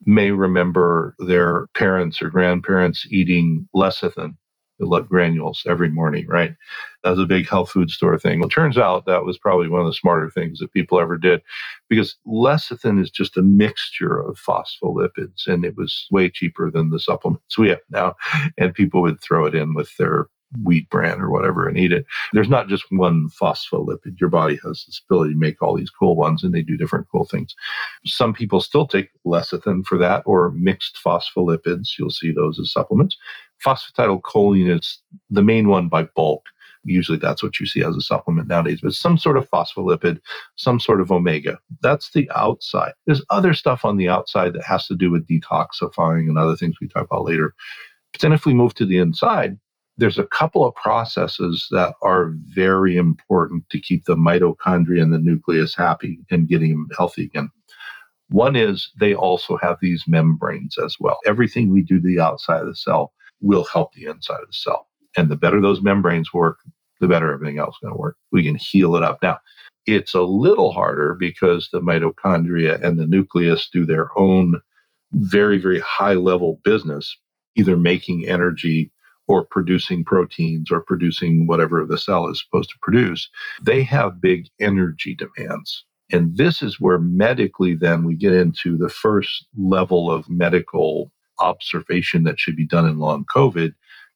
[0.05, 4.37] may remember their parents or grandparents eating lecithin
[4.79, 6.55] like granules every morning, right?
[7.03, 8.41] That was a big health food store thing.
[8.41, 11.41] Well, turns out that was probably one of the smarter things that people ever did
[11.89, 17.01] because lecithin is just a mixture of phospholipids and it was way cheaper than the
[17.01, 18.15] supplements we have now.
[18.59, 20.29] And people would throw it in with their
[20.65, 22.07] wheat bran or whatever and eat it.
[22.33, 24.21] There's not just one phospholipid.
[24.21, 27.07] Your body has this ability to make all these cool ones and they do different
[27.11, 27.55] cool things.
[28.05, 31.91] Some people still take lecithin for that or mixed phospholipids.
[31.99, 33.17] You'll see those as supplements.
[33.65, 36.47] Phosphatidylcholine is the main one by bulk.
[36.85, 40.21] Usually that's what you see as a supplement nowadays, but some sort of phospholipid,
[40.55, 41.59] some sort of omega.
[41.83, 42.93] That's the outside.
[43.07, 46.77] There's other stuff on the outside that has to do with detoxifying and other things
[46.81, 47.55] we talk about later.
[48.13, 49.59] But then if we move to the inside,
[49.99, 55.19] there's a couple of processes that are very important to keep the mitochondria and the
[55.19, 57.51] nucleus happy and getting them healthy again.
[58.29, 61.19] One is they also have these membranes as well.
[61.27, 64.53] Everything we do to the outside of the cell will help the inside of the
[64.53, 64.89] cell.
[65.17, 66.59] And the better those membranes work,
[67.01, 68.17] the better everything else is going to work.
[68.33, 69.19] We can heal it up.
[69.23, 69.39] Now,
[69.87, 74.61] it's a little harder because the mitochondria and the nucleus do their own
[75.13, 77.17] very, very high level business,
[77.55, 78.91] either making energy
[79.29, 83.29] or producing proteins or producing whatever the cell is supposed to produce,
[83.63, 85.85] they have big energy demands.
[86.13, 92.25] And this is where medically, then we get into the first level of medical observation
[92.25, 93.73] that should be done in long COVID.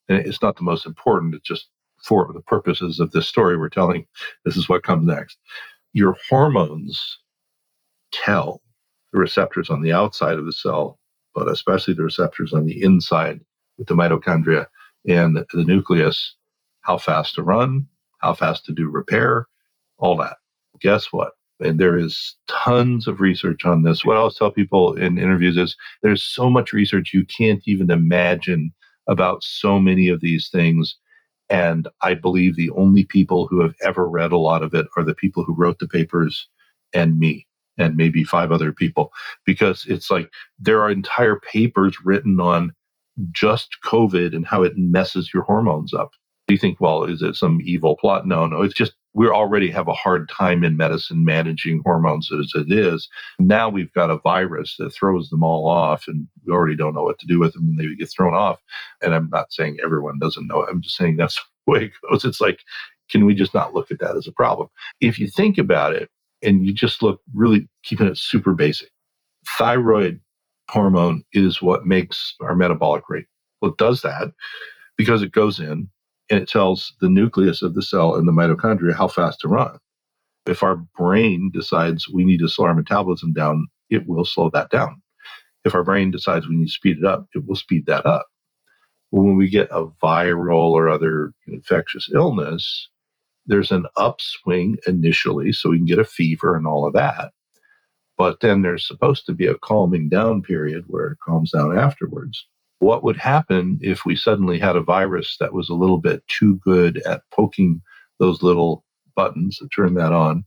[0.09, 1.69] And it's not the most important, it's just
[2.03, 4.07] for the purposes of this story we're telling,
[4.45, 5.39] this is what comes next.
[5.93, 7.19] Your hormones
[8.13, 8.63] tell
[9.13, 10.99] the receptors on the outside of the cell,
[11.35, 13.41] but especially the receptors on the inside
[13.77, 14.67] with the mitochondria
[15.07, 16.37] and the nucleus,
[16.83, 17.87] how fast to run,
[18.19, 19.47] how fast to do repair,
[19.99, 20.37] all that.
[20.81, 21.33] Guess what?
[21.61, 24.05] And there is tons of research on this.
[24.05, 27.91] What I always tell people in interviews is there's so much research you can't even
[27.91, 28.73] imagine
[29.07, 30.97] about so many of these things.
[31.49, 35.05] And I believe the only people who have ever read a lot of it are
[35.05, 36.49] the people who wrote the papers
[36.93, 37.47] and me
[37.77, 39.13] and maybe five other people
[39.45, 42.73] because it's like there are entire papers written on
[43.33, 46.13] just COVID and how it messes your hormones up.
[46.49, 48.27] You think, well, is it some evil plot?
[48.27, 52.53] No, no, it's just we already have a hard time in medicine managing hormones as
[52.55, 53.09] it is.
[53.39, 57.03] Now we've got a virus that throws them all off, and we already don't know
[57.03, 58.61] what to do with them, and they get thrown off.
[59.03, 60.67] And I'm not saying everyone doesn't know.
[60.67, 62.25] I'm just saying that's the way it goes.
[62.25, 62.61] It's like,
[63.11, 64.69] can we just not look at that as a problem?
[65.01, 66.09] If you think about it,
[66.43, 68.89] and you just look really keeping it super basic,
[69.59, 70.21] thyroid
[70.71, 73.27] hormone is what makes our metabolic rate.
[73.61, 74.33] Well, it does that
[74.97, 75.89] because it goes in
[76.31, 79.77] and it tells the nucleus of the cell and the mitochondria how fast to run.
[80.47, 84.71] If our brain decides we need to slow our metabolism down, it will slow that
[84.71, 85.03] down.
[85.65, 88.27] If our brain decides we need to speed it up, it will speed that up.
[89.11, 92.89] When we get a viral or other infectious illness,
[93.47, 97.33] there's an upswing initially, so we can get a fever and all of that.
[98.17, 102.47] But then there's supposed to be a calming down period where it calms down afterwards
[102.81, 106.57] what would happen if we suddenly had a virus that was a little bit too
[106.57, 107.81] good at poking
[108.19, 110.45] those little buttons to turn that on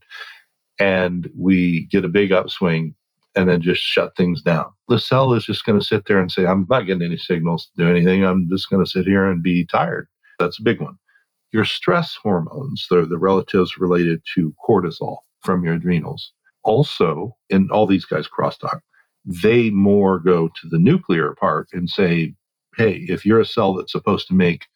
[0.78, 2.94] and we get a big upswing
[3.36, 4.66] and then just shut things down.
[4.88, 7.66] The cell is just going to sit there and say, I'm not getting any signals
[7.66, 8.24] to do anything.
[8.24, 10.08] I'm just going to sit here and be tired.
[10.38, 10.96] That's a big one.
[11.52, 16.32] Your stress hormones, they're the relatives related to cortisol from your adrenals.
[16.64, 18.80] Also, and all these guys crosstalk,
[19.24, 22.34] they more go to the nuclear part and say,
[22.76, 24.66] hey, if you're a cell that's supposed to make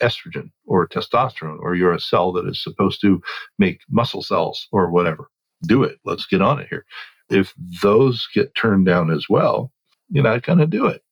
[0.00, 3.20] estrogen or testosterone, or you're a cell that is supposed to
[3.58, 5.28] make muscle cells or whatever,
[5.66, 5.98] do it.
[6.04, 6.84] Let's get on it here.
[7.30, 9.72] If those get turned down as well,
[10.08, 11.02] you're not going to do it.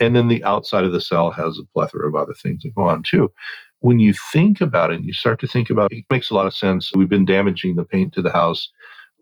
[0.00, 2.82] And then the outside of the cell has a plethora of other things that go
[2.82, 3.30] on too.
[3.80, 6.34] When you think about it, and you start to think about it, it makes a
[6.34, 6.92] lot of sense.
[6.94, 8.70] We've been damaging the paint to the house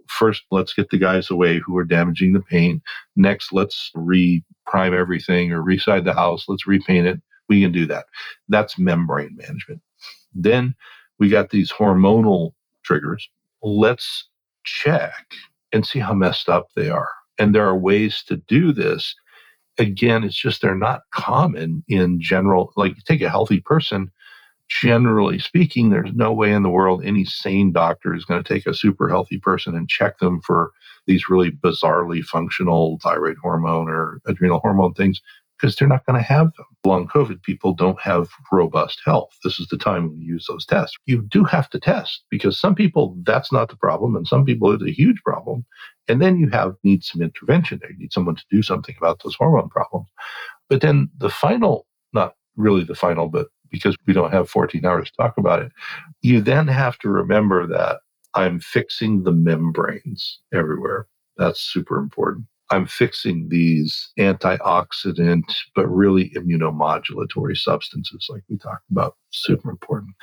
[0.09, 2.83] first let's get the guys away who are damaging the paint.
[3.17, 6.45] Next, let's re-prime everything or reside the house.
[6.49, 7.21] Let's repaint it.
[7.49, 8.07] We can do that.
[8.49, 9.81] That's membrane management.
[10.35, 10.75] Then
[11.19, 12.53] we got these hormonal
[12.85, 13.29] triggers.
[13.63, 14.29] Let's
[14.65, 15.27] check
[15.73, 17.09] and see how messed up they are.
[17.39, 19.15] And there are ways to do this.
[19.79, 22.73] Again, it's just they're not common in general.
[22.77, 24.11] Like take a healthy person,
[24.69, 28.67] generally speaking, there's no way in the world any sane doctor is going to take
[28.67, 30.73] a super healthy person and check them for
[31.07, 35.21] these really bizarrely functional thyroid hormone or adrenal hormone things
[35.59, 36.67] because they're not going to have them.
[36.85, 39.31] Long COVID people don't have robust health.
[39.43, 40.97] This is the time we use those tests.
[41.07, 44.73] You do have to test because some people that's not the problem, and some people
[44.73, 45.65] it's a huge problem.
[46.09, 47.91] And then you have need some intervention there.
[47.91, 50.09] You need someone to do something about those hormone problems.
[50.69, 55.11] But then the final, not really the final, but because we don't have 14 hours
[55.11, 55.73] to talk about it.
[56.23, 58.01] You then have to remember that
[58.35, 61.07] I'm fixing the membranes everywhere.
[61.37, 62.47] That's super important.
[62.71, 69.17] I'm fixing these antioxidant, but really immunomodulatory substances, like we talked about.
[69.31, 70.15] Super important.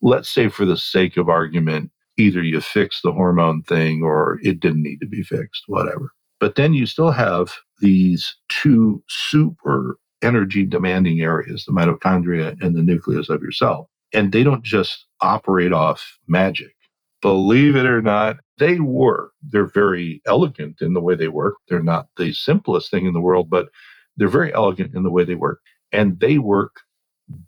[0.00, 4.60] Let's say, for the sake of argument, either you fix the hormone thing or it
[4.60, 6.12] didn't need to be fixed, whatever.
[6.38, 12.82] But then you still have these two super energy demanding areas, the mitochondria and the
[12.82, 13.88] nucleus of your cell.
[14.12, 16.74] And they don't just operate off magic.
[17.22, 19.32] Believe it or not, they work.
[19.42, 21.56] They're very elegant in the way they work.
[21.68, 23.68] They're not the simplest thing in the world, but
[24.16, 25.60] they're very elegant in the way they work.
[25.92, 26.80] And they work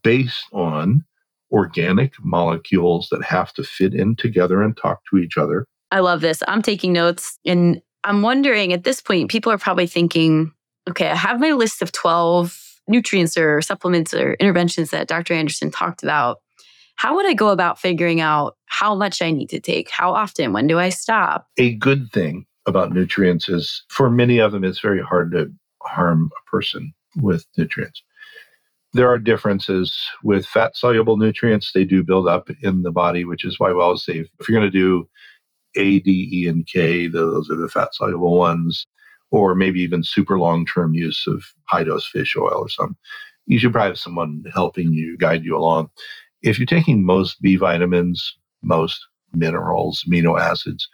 [0.02, 1.04] based on
[1.50, 5.66] organic molecules that have to fit in together and talk to each other.
[5.90, 6.42] I love this.
[6.48, 10.52] I'm taking notes and I'm wondering at this point, people are probably thinking,
[10.88, 12.58] okay, I have my list of 12
[12.88, 15.34] nutrients or supplements or interventions that Dr.
[15.34, 16.38] Anderson talked about,
[16.96, 19.90] how would I go about figuring out how much I need to take?
[19.90, 20.52] How often?
[20.52, 21.46] When do I stop?
[21.58, 25.50] A good thing about nutrients is for many of them, it's very hard to
[25.82, 28.02] harm a person with nutrients.
[28.94, 31.72] There are differences with fat soluble nutrients.
[31.72, 34.58] They do build up in the body, which is why we always say if you're
[34.58, 35.08] going to do
[35.76, 37.08] A, D, E, and K.
[37.08, 38.86] Those are the fat soluble ones,
[39.32, 42.96] or maybe even super long term use of high dose fish oil or something.
[43.46, 45.90] You should probably have someone helping you guide you along.
[46.42, 50.88] If you're taking most B vitamins, most minerals, amino acids,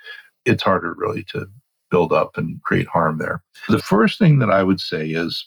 [0.47, 1.47] it's harder really to
[1.91, 3.43] build up and create harm there.
[3.68, 5.47] The first thing that I would say is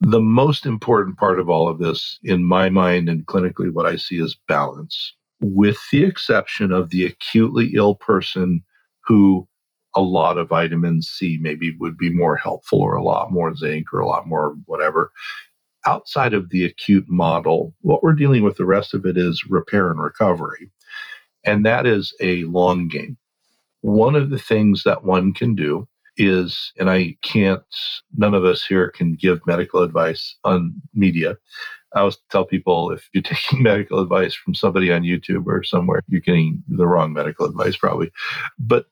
[0.00, 3.96] the most important part of all of this, in my mind and clinically, what I
[3.96, 8.62] see is balance, with the exception of the acutely ill person
[9.06, 9.46] who
[9.94, 13.92] a lot of vitamin C maybe would be more helpful or a lot more zinc
[13.92, 15.12] or a lot more whatever.
[15.86, 19.90] Outside of the acute model, what we're dealing with the rest of it is repair
[19.90, 20.70] and recovery.
[21.44, 23.18] And that is a long game.
[23.82, 25.86] One of the things that one can do
[26.16, 27.62] is, and I can't,
[28.16, 31.36] none of us here can give medical advice on media.
[31.94, 36.02] I always tell people if you're taking medical advice from somebody on YouTube or somewhere,
[36.08, 38.10] you're getting the wrong medical advice probably.
[38.58, 38.86] But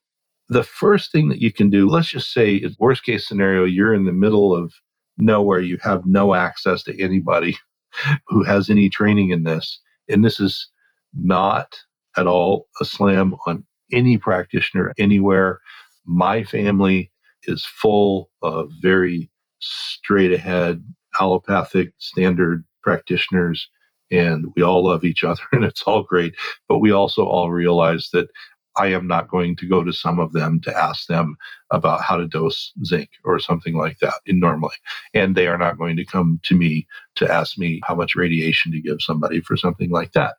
[0.52, 4.04] the first thing that you can do, let's just say, worst case scenario, you're in
[4.04, 4.72] the middle of
[5.18, 7.56] nowhere, you have no access to anybody
[8.28, 9.80] who has any training in this.
[10.08, 10.68] And this is
[11.14, 11.78] not
[12.16, 15.60] at all a slam on any practitioner anywhere.
[16.04, 17.10] My family
[17.44, 19.30] is full of very
[19.60, 20.82] straight ahead
[21.20, 23.68] allopathic standard practitioners
[24.10, 26.34] and we all love each other and it's all great
[26.68, 28.28] but we also all realize that
[28.76, 31.36] i am not going to go to some of them to ask them
[31.70, 34.74] about how to dose zinc or something like that in normally
[35.14, 38.72] and they are not going to come to me to ask me how much radiation
[38.72, 40.34] to give somebody for something like that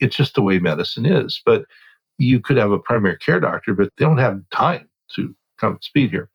[0.00, 1.64] it's just the way medicine is but
[2.18, 6.10] you could have a primary care doctor but they don't have time to come speed
[6.10, 6.28] here.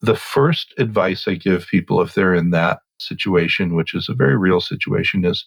[0.00, 4.36] The first advice I give people if they're in that situation, which is a very
[4.36, 5.46] real situation, is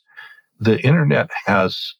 [0.59, 1.93] the internet has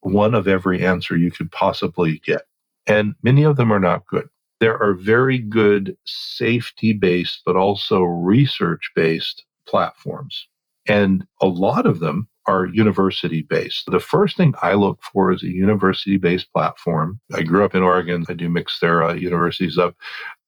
[0.00, 2.42] one of every answer you could possibly get.
[2.86, 4.28] And many of them are not good.
[4.60, 10.46] There are very good safety based, but also research based platforms.
[10.86, 13.90] And a lot of them are university based.
[13.90, 17.20] The first thing I look for is a university based platform.
[17.32, 18.24] I grew up in Oregon.
[18.28, 19.96] I do mix their uh, universities up.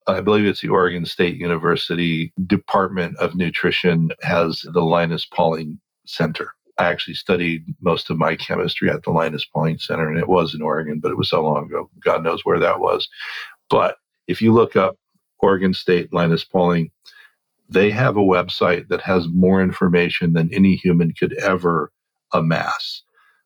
[0.06, 6.55] I believe it's the Oregon State University Department of Nutrition has the Linus Pauling Center.
[6.78, 10.54] I actually studied most of my chemistry at the Linus Pauling Center, and it was
[10.54, 11.90] in Oregon, but it was so long ago.
[12.04, 13.08] God knows where that was.
[13.70, 13.96] But
[14.26, 14.96] if you look up
[15.38, 16.90] Oregon State Linus Pauling,
[17.68, 21.90] they have a website that has more information than any human could ever
[22.32, 23.02] amass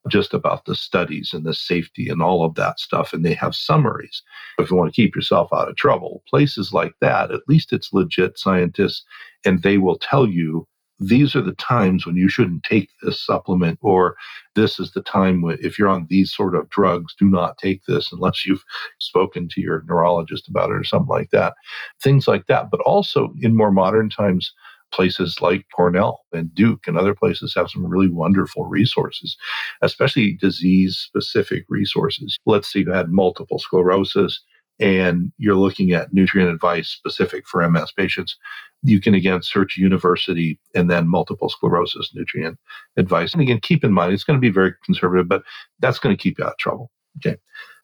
[0.09, 3.13] just about the studies and the safety and all of that stuff.
[3.13, 4.23] And they have summaries.
[4.59, 7.93] If you want to keep yourself out of trouble, places like that, at least it's
[7.93, 9.05] legit scientists
[9.45, 10.67] and they will tell you
[11.01, 14.17] these are the times when you shouldn't take this supplement, or
[14.55, 17.85] this is the time when, if you're on these sort of drugs, do not take
[17.87, 18.65] this unless you've
[18.99, 21.55] spoken to your neurologist about it or something like that.
[22.03, 22.71] Things like that.
[22.71, 24.53] But also in more modern times,
[24.93, 29.37] places like Cornell and Duke and other places have some really wonderful resources,
[29.83, 32.37] especially disease specific resources.
[32.45, 34.41] Let's say you had multiple sclerosis
[34.81, 38.37] and you're looking at nutrient advice specific for MS patients.
[38.83, 42.59] You can again search university and then multiple sclerosis nutrient
[42.97, 43.33] advice.
[43.33, 45.43] And again, keep in mind, it's going to be very conservative, but
[45.81, 46.91] that's going to keep you out of trouble.
[47.19, 47.37] Okay.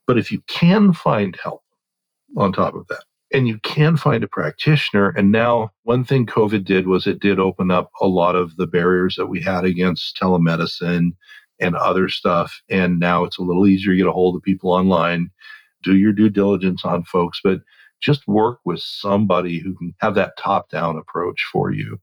[0.07, 1.63] But if you can find help
[2.37, 5.09] on top of that, and you can find a practitioner.
[5.11, 8.69] And now, one thing COVID did was it did open up a lot of the
[8.69, 11.11] barriers that we had against telemedicine
[11.61, 12.63] and other stuff.
[12.71, 15.31] And now it's a little easier to get a hold of people online.
[15.87, 17.61] Do your due diligence on folks, but
[18.01, 22.01] just work with somebody who can have that top down approach for you.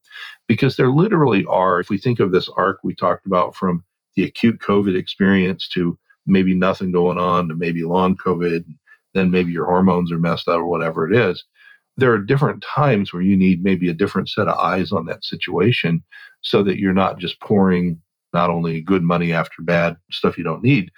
[0.48, 3.84] Because there literally are, if we think of this arc we talked about from
[4.16, 8.64] the acute COVID experience to maybe nothing going on to maybe long COVID,
[9.14, 11.44] then maybe your hormones are messed up or whatever it is.
[11.98, 15.26] There are different times where you need maybe a different set of eyes on that
[15.26, 16.02] situation
[16.42, 18.02] so that you're not just pouring
[18.34, 20.90] not only good money after bad stuff you don't need,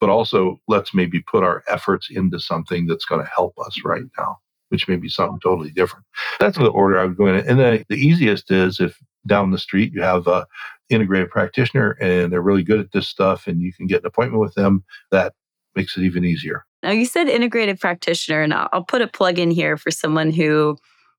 [0.00, 4.04] but also let's maybe put our efforts into something that's going to help us right
[4.18, 4.36] now,
[4.68, 6.04] which may be something totally different.
[6.38, 7.36] That's the order I would go in.
[7.46, 10.46] And then the easiest is if down the street you have a
[10.88, 14.40] integrated practitioner and they're really good at this stuff and you can get an appointment
[14.40, 15.34] with them, that
[15.74, 16.64] makes it even easier.
[16.82, 20.78] Now, you said integrated practitioner, and I'll put a plug in here for someone who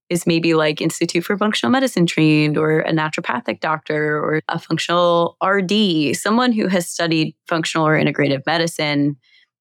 [0.09, 5.37] is maybe like Institute for Functional Medicine trained or a naturopathic doctor or a functional
[5.43, 9.17] RD, someone who has studied functional or integrative medicine.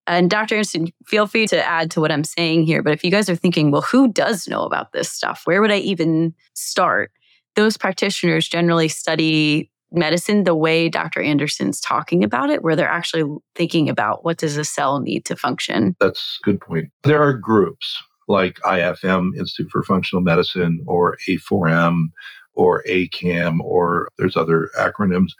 [0.07, 0.55] And Dr.
[0.55, 2.83] Anderson, feel free to add to what I'm saying here.
[2.83, 5.43] But if you guys are thinking, well, who does know about this stuff?
[5.45, 7.11] Where would I even start?
[7.57, 11.23] Those practitioners generally study medicine the way Dr.
[11.23, 13.25] Anderson's talking about it, where they're actually
[13.55, 15.97] thinking about what does a cell need to function?
[15.99, 16.91] That's a good point.
[17.03, 22.09] There are groups like IFM, Institute for Functional Medicine, or A4M,
[22.55, 25.33] or ACAM, or there's other acronyms.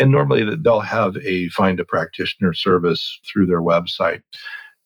[0.00, 4.22] And normally they'll have a find a practitioner service through their website.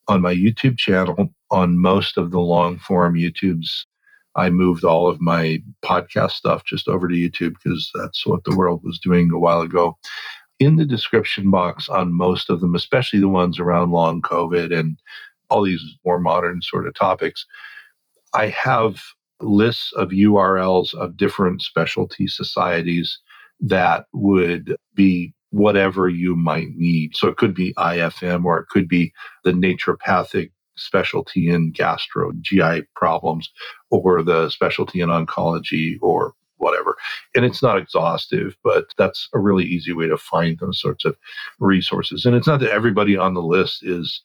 [0.09, 3.85] On my YouTube channel, on most of the long form YouTubes,
[4.37, 8.55] I moved all of my podcast stuff just over to YouTube because that's what the
[8.55, 9.97] world was doing a while ago.
[10.59, 14.99] In the description box on most of them, especially the ones around long COVID and
[15.51, 17.47] all these more modern sort of topics,
[18.35, 19.01] I have
[19.41, 23.19] lists of URLs of different specialty societies
[23.61, 27.17] that would be whatever you might need.
[27.17, 29.13] So it could be IFM or it could be
[29.45, 33.51] the naturopathic specialty in gastro GI problems
[33.91, 36.97] or the specialty in oncology or whatever.
[37.35, 41.17] And it's not exhaustive, but that's a really easy way to find those sorts of
[41.59, 42.25] resources.
[42.25, 44.23] And it's not that everybody on the list is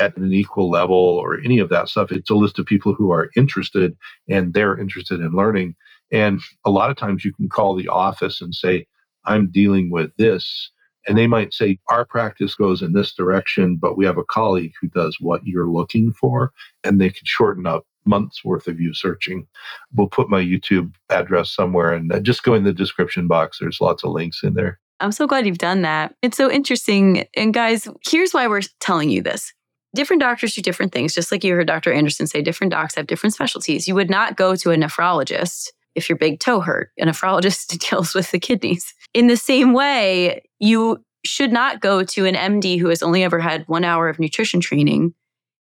[0.00, 2.12] at an equal level or any of that stuff.
[2.12, 3.96] It's a list of people who are interested
[4.28, 5.74] and they're interested in learning.
[6.10, 8.86] And a lot of times you can call the office and say,
[9.24, 10.70] I'm dealing with this.
[11.06, 14.72] And they might say, Our practice goes in this direction, but we have a colleague
[14.80, 16.52] who does what you're looking for.
[16.84, 19.46] And they can shorten up months worth of you searching.
[19.94, 23.58] We'll put my YouTube address somewhere and uh, just go in the description box.
[23.58, 24.78] There's lots of links in there.
[25.00, 26.14] I'm so glad you've done that.
[26.22, 27.26] It's so interesting.
[27.36, 29.52] And guys, here's why we're telling you this.
[29.94, 31.92] Different doctors do different things, just like you heard Dr.
[31.92, 33.86] Anderson say, different docs have different specialties.
[33.86, 36.90] You would not go to a nephrologist if your big toe hurt.
[36.98, 38.94] A nephrologist deals with the kidneys.
[39.12, 43.38] In the same way, you should not go to an MD who has only ever
[43.38, 45.14] had one hour of nutrition training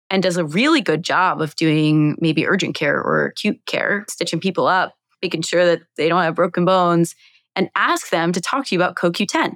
[0.10, 4.40] and does a really good job of doing maybe urgent care or acute care, stitching
[4.40, 7.16] people up, making sure that they don't have broken bones,
[7.56, 9.56] and ask them to talk to you about CoQ10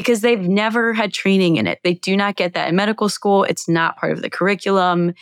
[0.00, 1.80] because they've never had training in it.
[1.84, 3.44] They do not get that in medical school.
[3.44, 5.12] It's not part of the curriculum.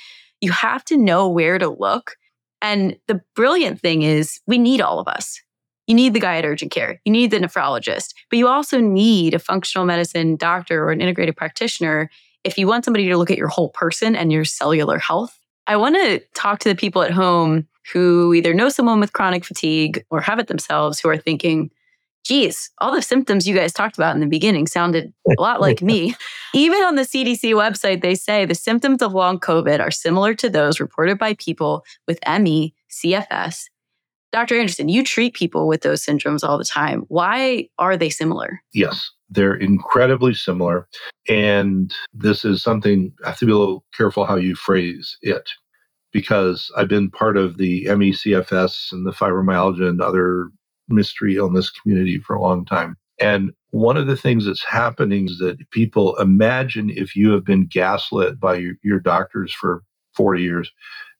[0.41, 2.17] You have to know where to look.
[2.63, 5.43] And the brilliant thing is, we need all of us.
[5.89, 9.35] You need the guy at urgent care, you need the nephrologist, but you also need
[9.35, 12.09] a functional medicine doctor or an integrated practitioner
[12.45, 15.41] if you want somebody to look at your whole person and your cellular health.
[15.67, 19.45] I want to talk to the people at home who either know someone with chronic
[19.45, 21.71] fatigue or have it themselves who are thinking,
[22.25, 25.83] geez, all the symptoms you guys talked about in the beginning sounded a lot like
[25.83, 26.15] me.
[26.55, 30.49] Even on the CDC website, they say the symptoms of long COVID are similar to
[30.49, 33.65] those reported by people with ME, CFS,
[34.33, 34.59] Dr.
[34.59, 37.05] Anderson, you treat people with those syndromes all the time.
[37.09, 38.63] Why are they similar?
[38.73, 40.87] Yes, they're incredibly similar.
[41.29, 45.49] And this is something I have to be a little careful how you phrase it
[46.13, 50.51] because I've been part of the ME, CFS, and the fibromyalgia and other
[50.89, 52.97] mystery illness community for a long time.
[53.21, 57.67] And one of the things that's happening is that people imagine if you have been
[57.67, 59.83] gaslit by your, your doctors for
[60.15, 60.71] 40 years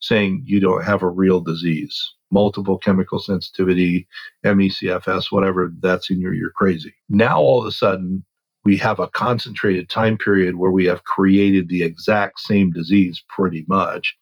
[0.01, 4.07] saying you don't have a real disease multiple chemical sensitivity,
[4.45, 6.93] MECFS, whatever that's in your, you're crazy.
[7.09, 8.23] Now all of a sudden,
[8.65, 13.65] we have a concentrated time period where we have created the exact same disease pretty
[13.67, 14.15] much.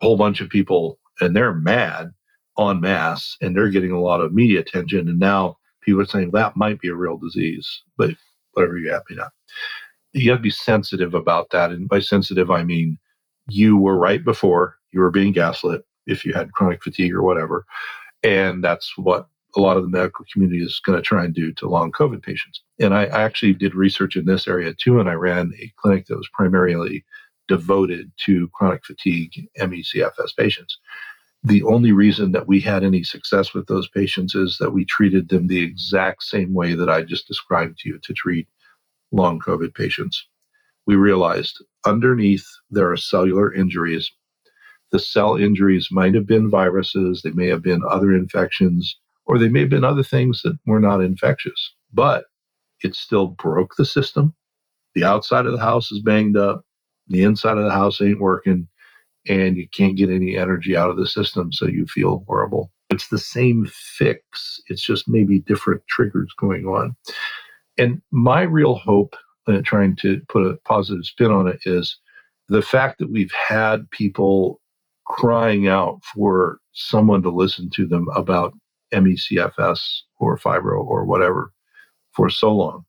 [0.00, 2.12] A whole bunch of people, and they're mad
[2.58, 5.08] en masse, and they're getting a lot of media attention.
[5.08, 8.10] And now people are saying that might be a real disease, but
[8.52, 9.30] whatever you're happy now.
[10.12, 11.70] You have to be sensitive about that.
[11.70, 12.98] And by sensitive, I mean
[13.48, 17.64] you were right before, you were being gaslit if you had chronic fatigue or whatever.
[18.22, 21.52] And that's what a lot of the medical community is going to try and do
[21.52, 22.62] to long COVID patients.
[22.80, 26.06] And I, I actually did research in this area too, and I ran a clinic
[26.06, 27.04] that was primarily
[27.48, 30.78] devoted to chronic fatigue ME/CFS patients.
[31.44, 35.28] The only reason that we had any success with those patients is that we treated
[35.28, 38.48] them the exact same way that I just described to you to treat
[39.10, 40.26] long COVID patients.
[40.86, 44.10] We realized underneath there are cellular injuries
[44.92, 49.48] the cell injuries might have been viruses, they may have been other infections, or they
[49.48, 52.26] may have been other things that were not infectious, but
[52.82, 54.34] it still broke the system.
[54.94, 56.66] The outside of the house is banged up,
[57.08, 58.68] the inside of the house ain't working,
[59.28, 62.70] and you can't get any energy out of the system, so you feel horrible.
[62.90, 66.94] It's the same fix, it's just maybe different triggers going on.
[67.78, 69.16] And my real hope,
[69.64, 71.98] trying to put a positive spin on it, is
[72.48, 74.60] the fact that we've had people
[75.06, 78.52] crying out for someone to listen to them about
[78.92, 81.52] MECFS or fibro or whatever
[82.12, 82.84] for so long.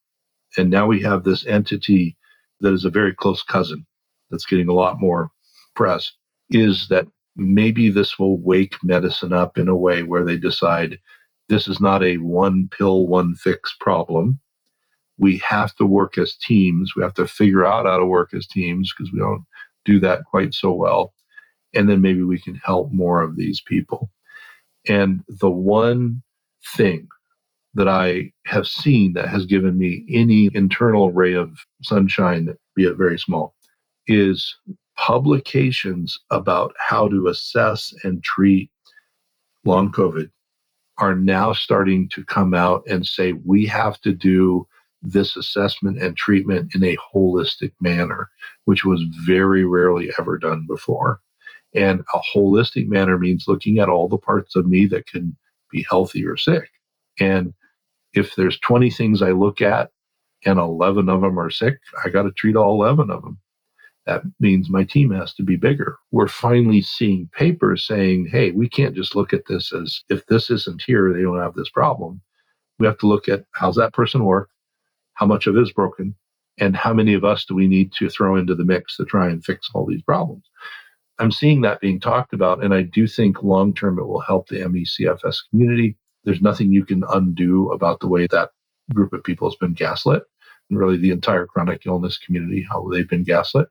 [0.58, 2.18] And now we have this entity
[2.60, 3.86] that is a very close cousin
[4.30, 5.32] that's getting a lot more
[5.76, 6.12] press
[6.50, 11.00] is that maybe this will wake medicine up in a way where they decide
[11.50, 14.40] This is not a one pill, one fix problem.
[15.18, 16.96] We have to work as teams.
[16.96, 19.46] We have to figure out how to work as teams because we don't
[19.86, 21.14] do that quite so well.
[21.76, 24.10] And then maybe we can help more of these people.
[24.88, 26.24] And the one
[26.78, 27.08] thing
[27.76, 32.98] that I have seen that has given me any internal ray of sunshine, be it
[32.98, 33.56] very small,
[34.08, 34.56] is
[34.98, 38.70] publications about how to assess and treat
[39.66, 40.30] long COVID
[40.98, 44.68] are now starting to come out and say we have to do
[45.02, 48.30] this assessment and treatment in a holistic manner,
[48.66, 51.20] which was very rarely ever done before.
[51.76, 55.36] And a holistic manner means looking at all the parts of me that can
[55.72, 56.70] be healthy or sick.
[57.20, 57.54] And
[58.14, 59.90] if there's 20 things I look at
[60.46, 63.40] and 11 of them are sick, I got to treat all 11 of them.
[64.06, 65.98] That means my team has to be bigger.
[66.12, 70.50] We're finally seeing papers saying, hey, we can't just look at this as if this
[70.50, 72.22] isn't here, they don't have this problem.
[72.80, 74.50] We have to look at how's that person work,
[75.14, 76.16] how much of it is broken,
[76.58, 79.30] and how many of us do we need to throw into the mix to try
[79.30, 80.44] and fix all these problems.
[81.20, 84.50] I'm seeing that being talked about, and I do think long term it will help
[84.50, 85.96] the ME/CFS community.
[86.26, 88.50] There's nothing you can undo about the way that
[88.94, 90.24] group of people has been gaslit,
[90.70, 93.68] and really the entire chronic illness community, how they've been gaslit.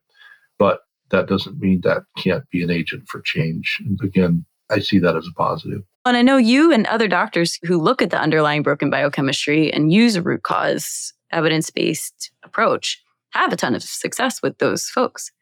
[0.62, 3.78] But that doesn't mean that can't be an agent for change.
[3.84, 5.80] And again, I see that as a positive.
[6.04, 9.92] And I know you and other doctors who look at the underlying broken biochemistry and
[9.92, 15.32] use a root cause evidence based approach have a ton of success with those folks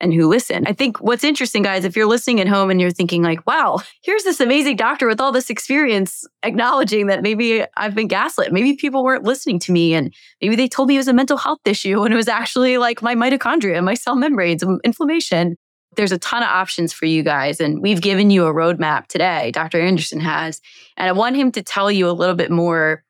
[0.00, 0.66] and who listen.
[0.66, 3.80] I think what's interesting, guys, if you're listening at home and you're thinking, like, wow,
[4.02, 8.52] here's this amazing doctor with all this experience acknowledging that maybe I've been gaslit.
[8.52, 11.36] Maybe people weren't listening to me and maybe they told me it was a mental
[11.36, 15.56] health issue when it was actually like my mitochondria, my cell membranes, inflammation.
[15.96, 17.60] There's a ton of options for you guys.
[17.60, 19.80] And we've given you a roadmap today, Dr.
[19.80, 20.60] Anderson has.
[20.96, 23.02] And I want him to tell you a little bit more.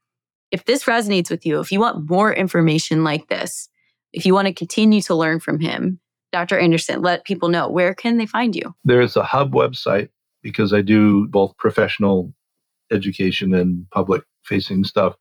[0.51, 3.69] If this resonates with you, if you want more information like this,
[4.15, 6.01] if you want to continue to learn from him,
[6.33, 6.59] Dr.
[6.59, 8.75] Anderson, let people know where can they find you?
[8.85, 10.11] There's a hub website
[10.43, 12.33] because I do both professional
[12.93, 15.15] education and public facing stuff.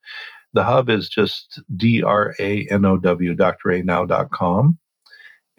[0.54, 4.78] The hub is just D-R-A-N-O-W, dranow.com.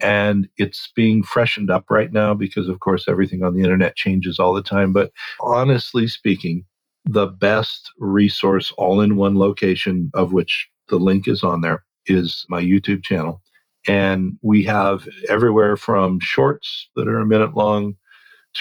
[0.01, 4.39] And it's being freshened up right now because, of course, everything on the internet changes
[4.39, 4.93] all the time.
[4.93, 6.63] But honestly speaking,
[7.05, 12.45] the best resource all in one location, of which the link is on there, is
[12.49, 13.41] my YouTube channel.
[13.87, 17.95] And we have everywhere from shorts that are a minute long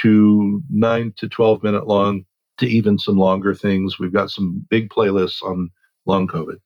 [0.01, 2.25] to nine to 12 minute long
[2.59, 3.99] to even some longer things.
[3.99, 5.71] We've got some big playlists on
[6.07, 6.57] long COVID,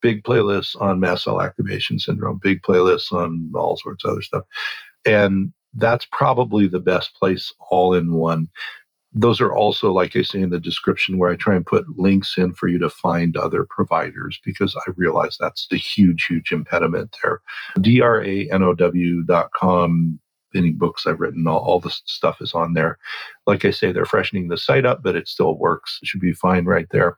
[0.00, 4.44] big playlists on mast cell activation syndrome, big playlists on all sorts of other stuff.
[5.04, 8.48] And that's probably the best place all in one
[9.12, 12.36] those are also, like I say in the description, where I try and put links
[12.36, 17.16] in for you to find other providers because I realize that's the huge, huge impediment
[17.22, 17.40] there.
[17.78, 18.60] DRANOW.com,
[20.54, 22.98] any books I've written, all, all the stuff is on there.
[23.46, 25.98] Like I say, they're freshening the site up, but it still works.
[26.02, 27.16] It should be fine right there.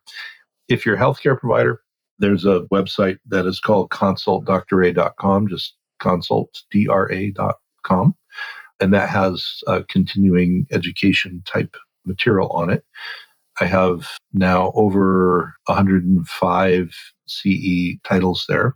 [0.68, 1.80] If you're a healthcare provider,
[2.20, 8.14] there's a website that is called consultdra.com, just consultdra.com
[8.80, 12.84] and that has continuing education type material on it.
[13.60, 16.94] I have now over 105
[17.26, 18.74] CE titles there.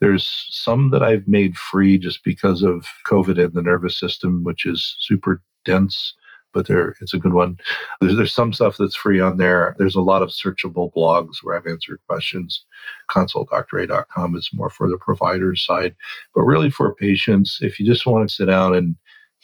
[0.00, 4.66] There's some that I've made free just because of COVID and the nervous system, which
[4.66, 6.14] is super dense,
[6.52, 7.58] but there it's a good one.
[8.00, 9.74] There's, there's some stuff that's free on there.
[9.78, 12.64] There's a lot of searchable blogs where I've answered questions.
[13.10, 15.96] ConsultDrA.com is more for the provider side,
[16.34, 18.96] but really for patients, if you just want to sit down and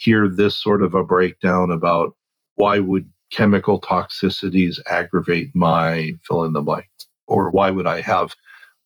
[0.02, 2.16] hear this sort of a breakdown about
[2.56, 6.88] why would chemical toxicities aggravate my fill in the blank?
[7.26, 8.34] Or why would I have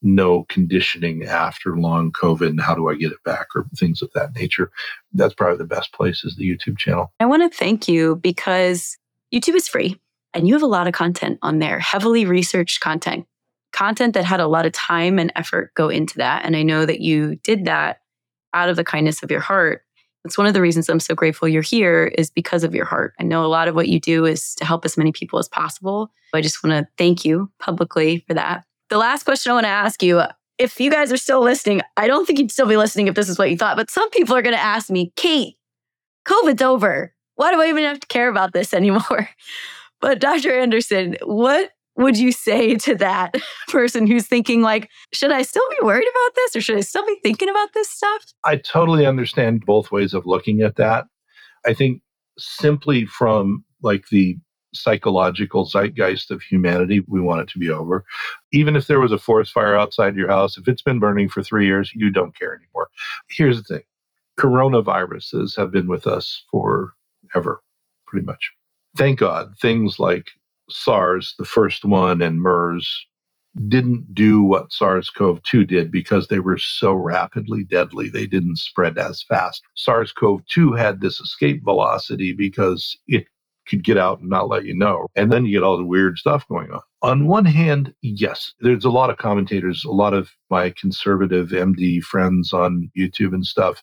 [0.02, 4.10] no conditioning after long COVID and how do I get it back or things of
[4.14, 4.70] that nature?
[5.14, 7.10] That's probably the best place is the YouTube channel.
[7.18, 8.98] I want to thank you because
[9.34, 9.98] YouTube is free
[10.34, 13.26] and you have a lot of content on there, heavily researched content,
[13.72, 16.44] content that had a lot of time and effort go into that.
[16.44, 18.00] And I know that you did that
[18.52, 19.82] out of the kindness of your heart
[20.26, 23.14] it's one of the reasons I'm so grateful you're here is because of your heart.
[23.18, 25.48] I know a lot of what you do is to help as many people as
[25.48, 26.10] possible.
[26.34, 28.64] I just want to thank you publicly for that.
[28.90, 30.22] The last question I want to ask you
[30.58, 33.28] if you guys are still listening, I don't think you'd still be listening if this
[33.28, 35.56] is what you thought, but some people are going to ask me, Kate,
[36.26, 37.14] COVID's over.
[37.34, 39.28] Why do I even have to care about this anymore?
[40.02, 40.52] But Dr.
[40.52, 43.34] Anderson, what would you say to that
[43.68, 47.06] person who's thinking like should i still be worried about this or should i still
[47.06, 51.06] be thinking about this stuff i totally understand both ways of looking at that
[51.66, 52.02] i think
[52.38, 54.36] simply from like the
[54.76, 57.00] psychological zeitgeist of humanity.
[57.08, 58.04] We want it to be over.
[58.52, 61.42] Even if there was a forest fire outside your house, if it's been burning for
[61.42, 62.88] three years, you don't care anymore.
[63.28, 63.82] Here's the thing
[64.38, 66.92] coronaviruses have been with us for
[67.34, 67.62] ever
[68.06, 68.52] pretty much.
[68.96, 70.26] Thank God, things like
[70.70, 73.06] SARS, the first one, and MERS
[73.68, 78.08] didn't do what SARS CoV 2 did because they were so rapidly deadly.
[78.08, 79.62] They didn't spread as fast.
[79.74, 83.26] SARS CoV 2 had this escape velocity because it
[83.66, 85.06] could get out and not let you know.
[85.16, 86.80] And then you get all the weird stuff going on.
[87.02, 92.02] On one hand, yes, there's a lot of commentators, a lot of my conservative MD
[92.02, 93.82] friends on YouTube and stuff.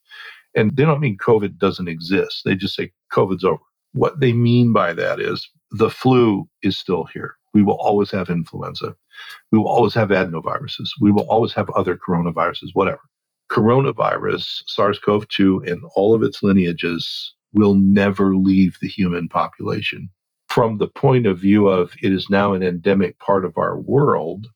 [0.56, 2.44] And they don't mean COVID doesn't exist.
[2.46, 3.62] They just say COVID's over.
[3.94, 7.36] What they mean by that is the flu is still here.
[7.54, 8.96] We will always have influenza.
[9.52, 10.90] We will always have adenoviruses.
[11.00, 13.02] We will always have other coronaviruses, whatever.
[13.52, 20.10] Coronavirus, SARS CoV 2, and all of its lineages will never leave the human population.
[20.50, 24.48] From the point of view of it is now an endemic part of our world,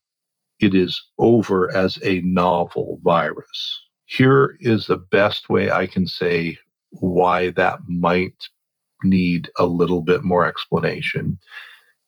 [0.59, 3.81] it is over as a novel virus.
[4.05, 6.57] Here is the best way I can say
[6.91, 8.47] why that might
[9.03, 11.37] need a little bit more explanation.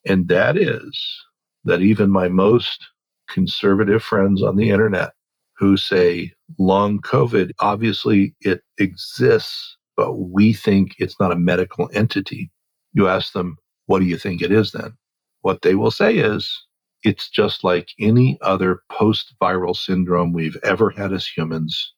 [0.06, 1.24] And that is
[1.66, 2.88] that even my most
[3.28, 5.12] conservative friends on the internet
[5.58, 12.50] who say long COVID, obviously it exists, but we think it's not a medical entity.
[12.94, 14.94] You ask them, what do you think it is then?
[15.42, 16.66] What they will say is,
[17.04, 21.94] it's just like any other post viral syndrome we've ever had as humans.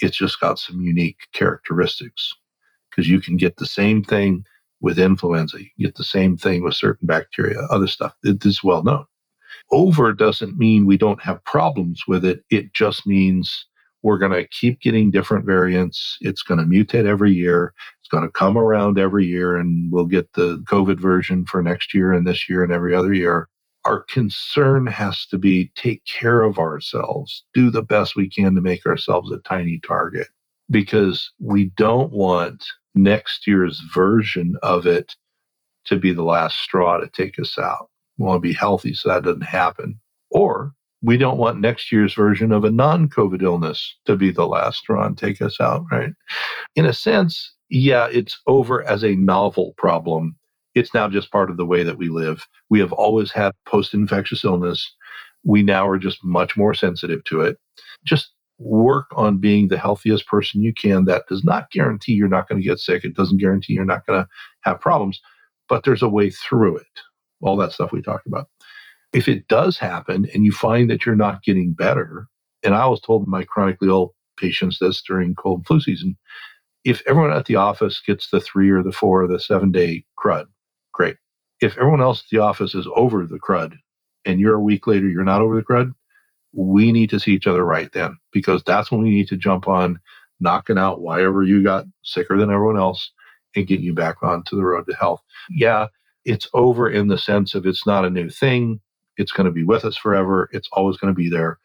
[0.00, 2.34] It's just got some unique characteristics
[2.96, 4.44] because you can get the same thing
[4.80, 5.58] with influenza.
[5.76, 8.14] You get the same thing with certain bacteria, other stuff.
[8.24, 9.04] It is well known.
[9.70, 12.44] Over doesn't mean we don't have problems with it.
[12.50, 13.66] It just means
[14.02, 16.16] we're going to keep getting different variants.
[16.20, 17.74] It's going to mutate every year.
[18.00, 21.92] It's going to come around every year, and we'll get the COVID version for next
[21.92, 23.48] year and this year and every other year.
[23.84, 28.60] Our concern has to be take care of ourselves, do the best we can to
[28.60, 30.28] make ourselves a tiny target
[30.70, 32.64] because we don't want
[32.96, 35.14] next year's version of it
[35.86, 37.88] to be the last straw to take us out.
[38.18, 40.00] We want to be healthy so that doesn't happen.
[40.30, 40.72] Or
[41.02, 44.78] we don't want next year's version of a non COVID illness to be the last
[44.78, 46.10] straw and take us out, right?
[46.74, 50.36] In a sense, yeah, it's over as a novel problem.
[50.74, 52.46] It's now just part of the way that we live.
[52.70, 54.94] We have always had post infectious illness.
[55.44, 57.56] We now are just much more sensitive to it.
[58.04, 61.04] Just work on being the healthiest person you can.
[61.04, 63.04] That does not guarantee you're not going to get sick.
[63.04, 64.28] It doesn't guarantee you're not going to
[64.62, 65.20] have problems,
[65.68, 66.86] but there's a way through it.
[67.42, 68.48] All that stuff we talked about.
[69.12, 72.28] If it does happen and you find that you're not getting better,
[72.62, 76.16] and I was told my chronically ill patients this during cold and flu season,
[76.84, 80.04] if everyone at the office gets the three or the four or the seven day
[80.18, 80.46] crud,
[80.92, 81.16] great.
[81.60, 83.74] If everyone else at the office is over the crud
[84.24, 85.92] and you're a week later, you're not over the crud,
[86.56, 89.68] we need to see each other right then because that's when we need to jump
[89.68, 90.00] on
[90.40, 93.12] knocking out whatever you got sicker than everyone else
[93.54, 95.22] and get you back onto the road to health.
[95.50, 95.86] Yeah,
[96.24, 98.80] it's over in the sense of it's not a new thing.
[99.16, 100.48] It's going to be with us forever.
[100.52, 101.58] It's always going to be there.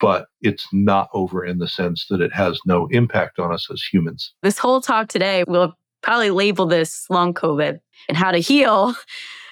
[0.00, 3.82] But it's not over in the sense that it has no impact on us as
[3.82, 4.34] humans.
[4.42, 7.78] This whole talk today, we'll probably label this long COVID
[8.08, 8.94] and how to heal.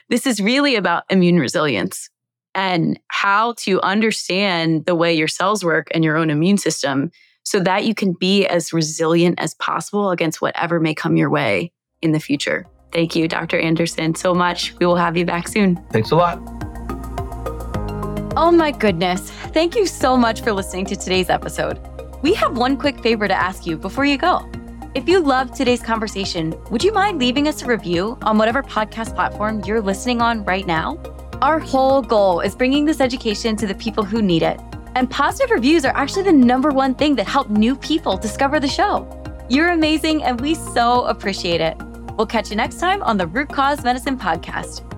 [0.08, 2.10] This is really about immune resilience
[2.54, 7.10] and how to understand the way your cells work and your own immune system
[7.44, 11.72] so that you can be as resilient as possible against whatever may come your way
[12.00, 12.66] in the future.
[12.92, 13.58] Thank you, Dr.
[13.58, 14.74] Anderson, so much.
[14.78, 15.76] We will have you back soon.
[15.90, 16.38] Thanks a lot.
[18.36, 19.30] Oh my goodness.
[19.30, 21.80] Thank you so much for listening to today's episode.
[22.22, 24.48] We have one quick favor to ask you before you go.
[24.94, 29.14] If you loved today's conversation, would you mind leaving us a review on whatever podcast
[29.14, 30.98] platform you're listening on right now?
[31.42, 34.60] Our whole goal is bringing this education to the people who need it.
[34.94, 38.68] And positive reviews are actually the number one thing that help new people discover the
[38.68, 39.08] show.
[39.48, 41.76] You're amazing, and we so appreciate it.
[42.16, 44.88] We'll catch you next time on the Root Cause Medicine Podcast.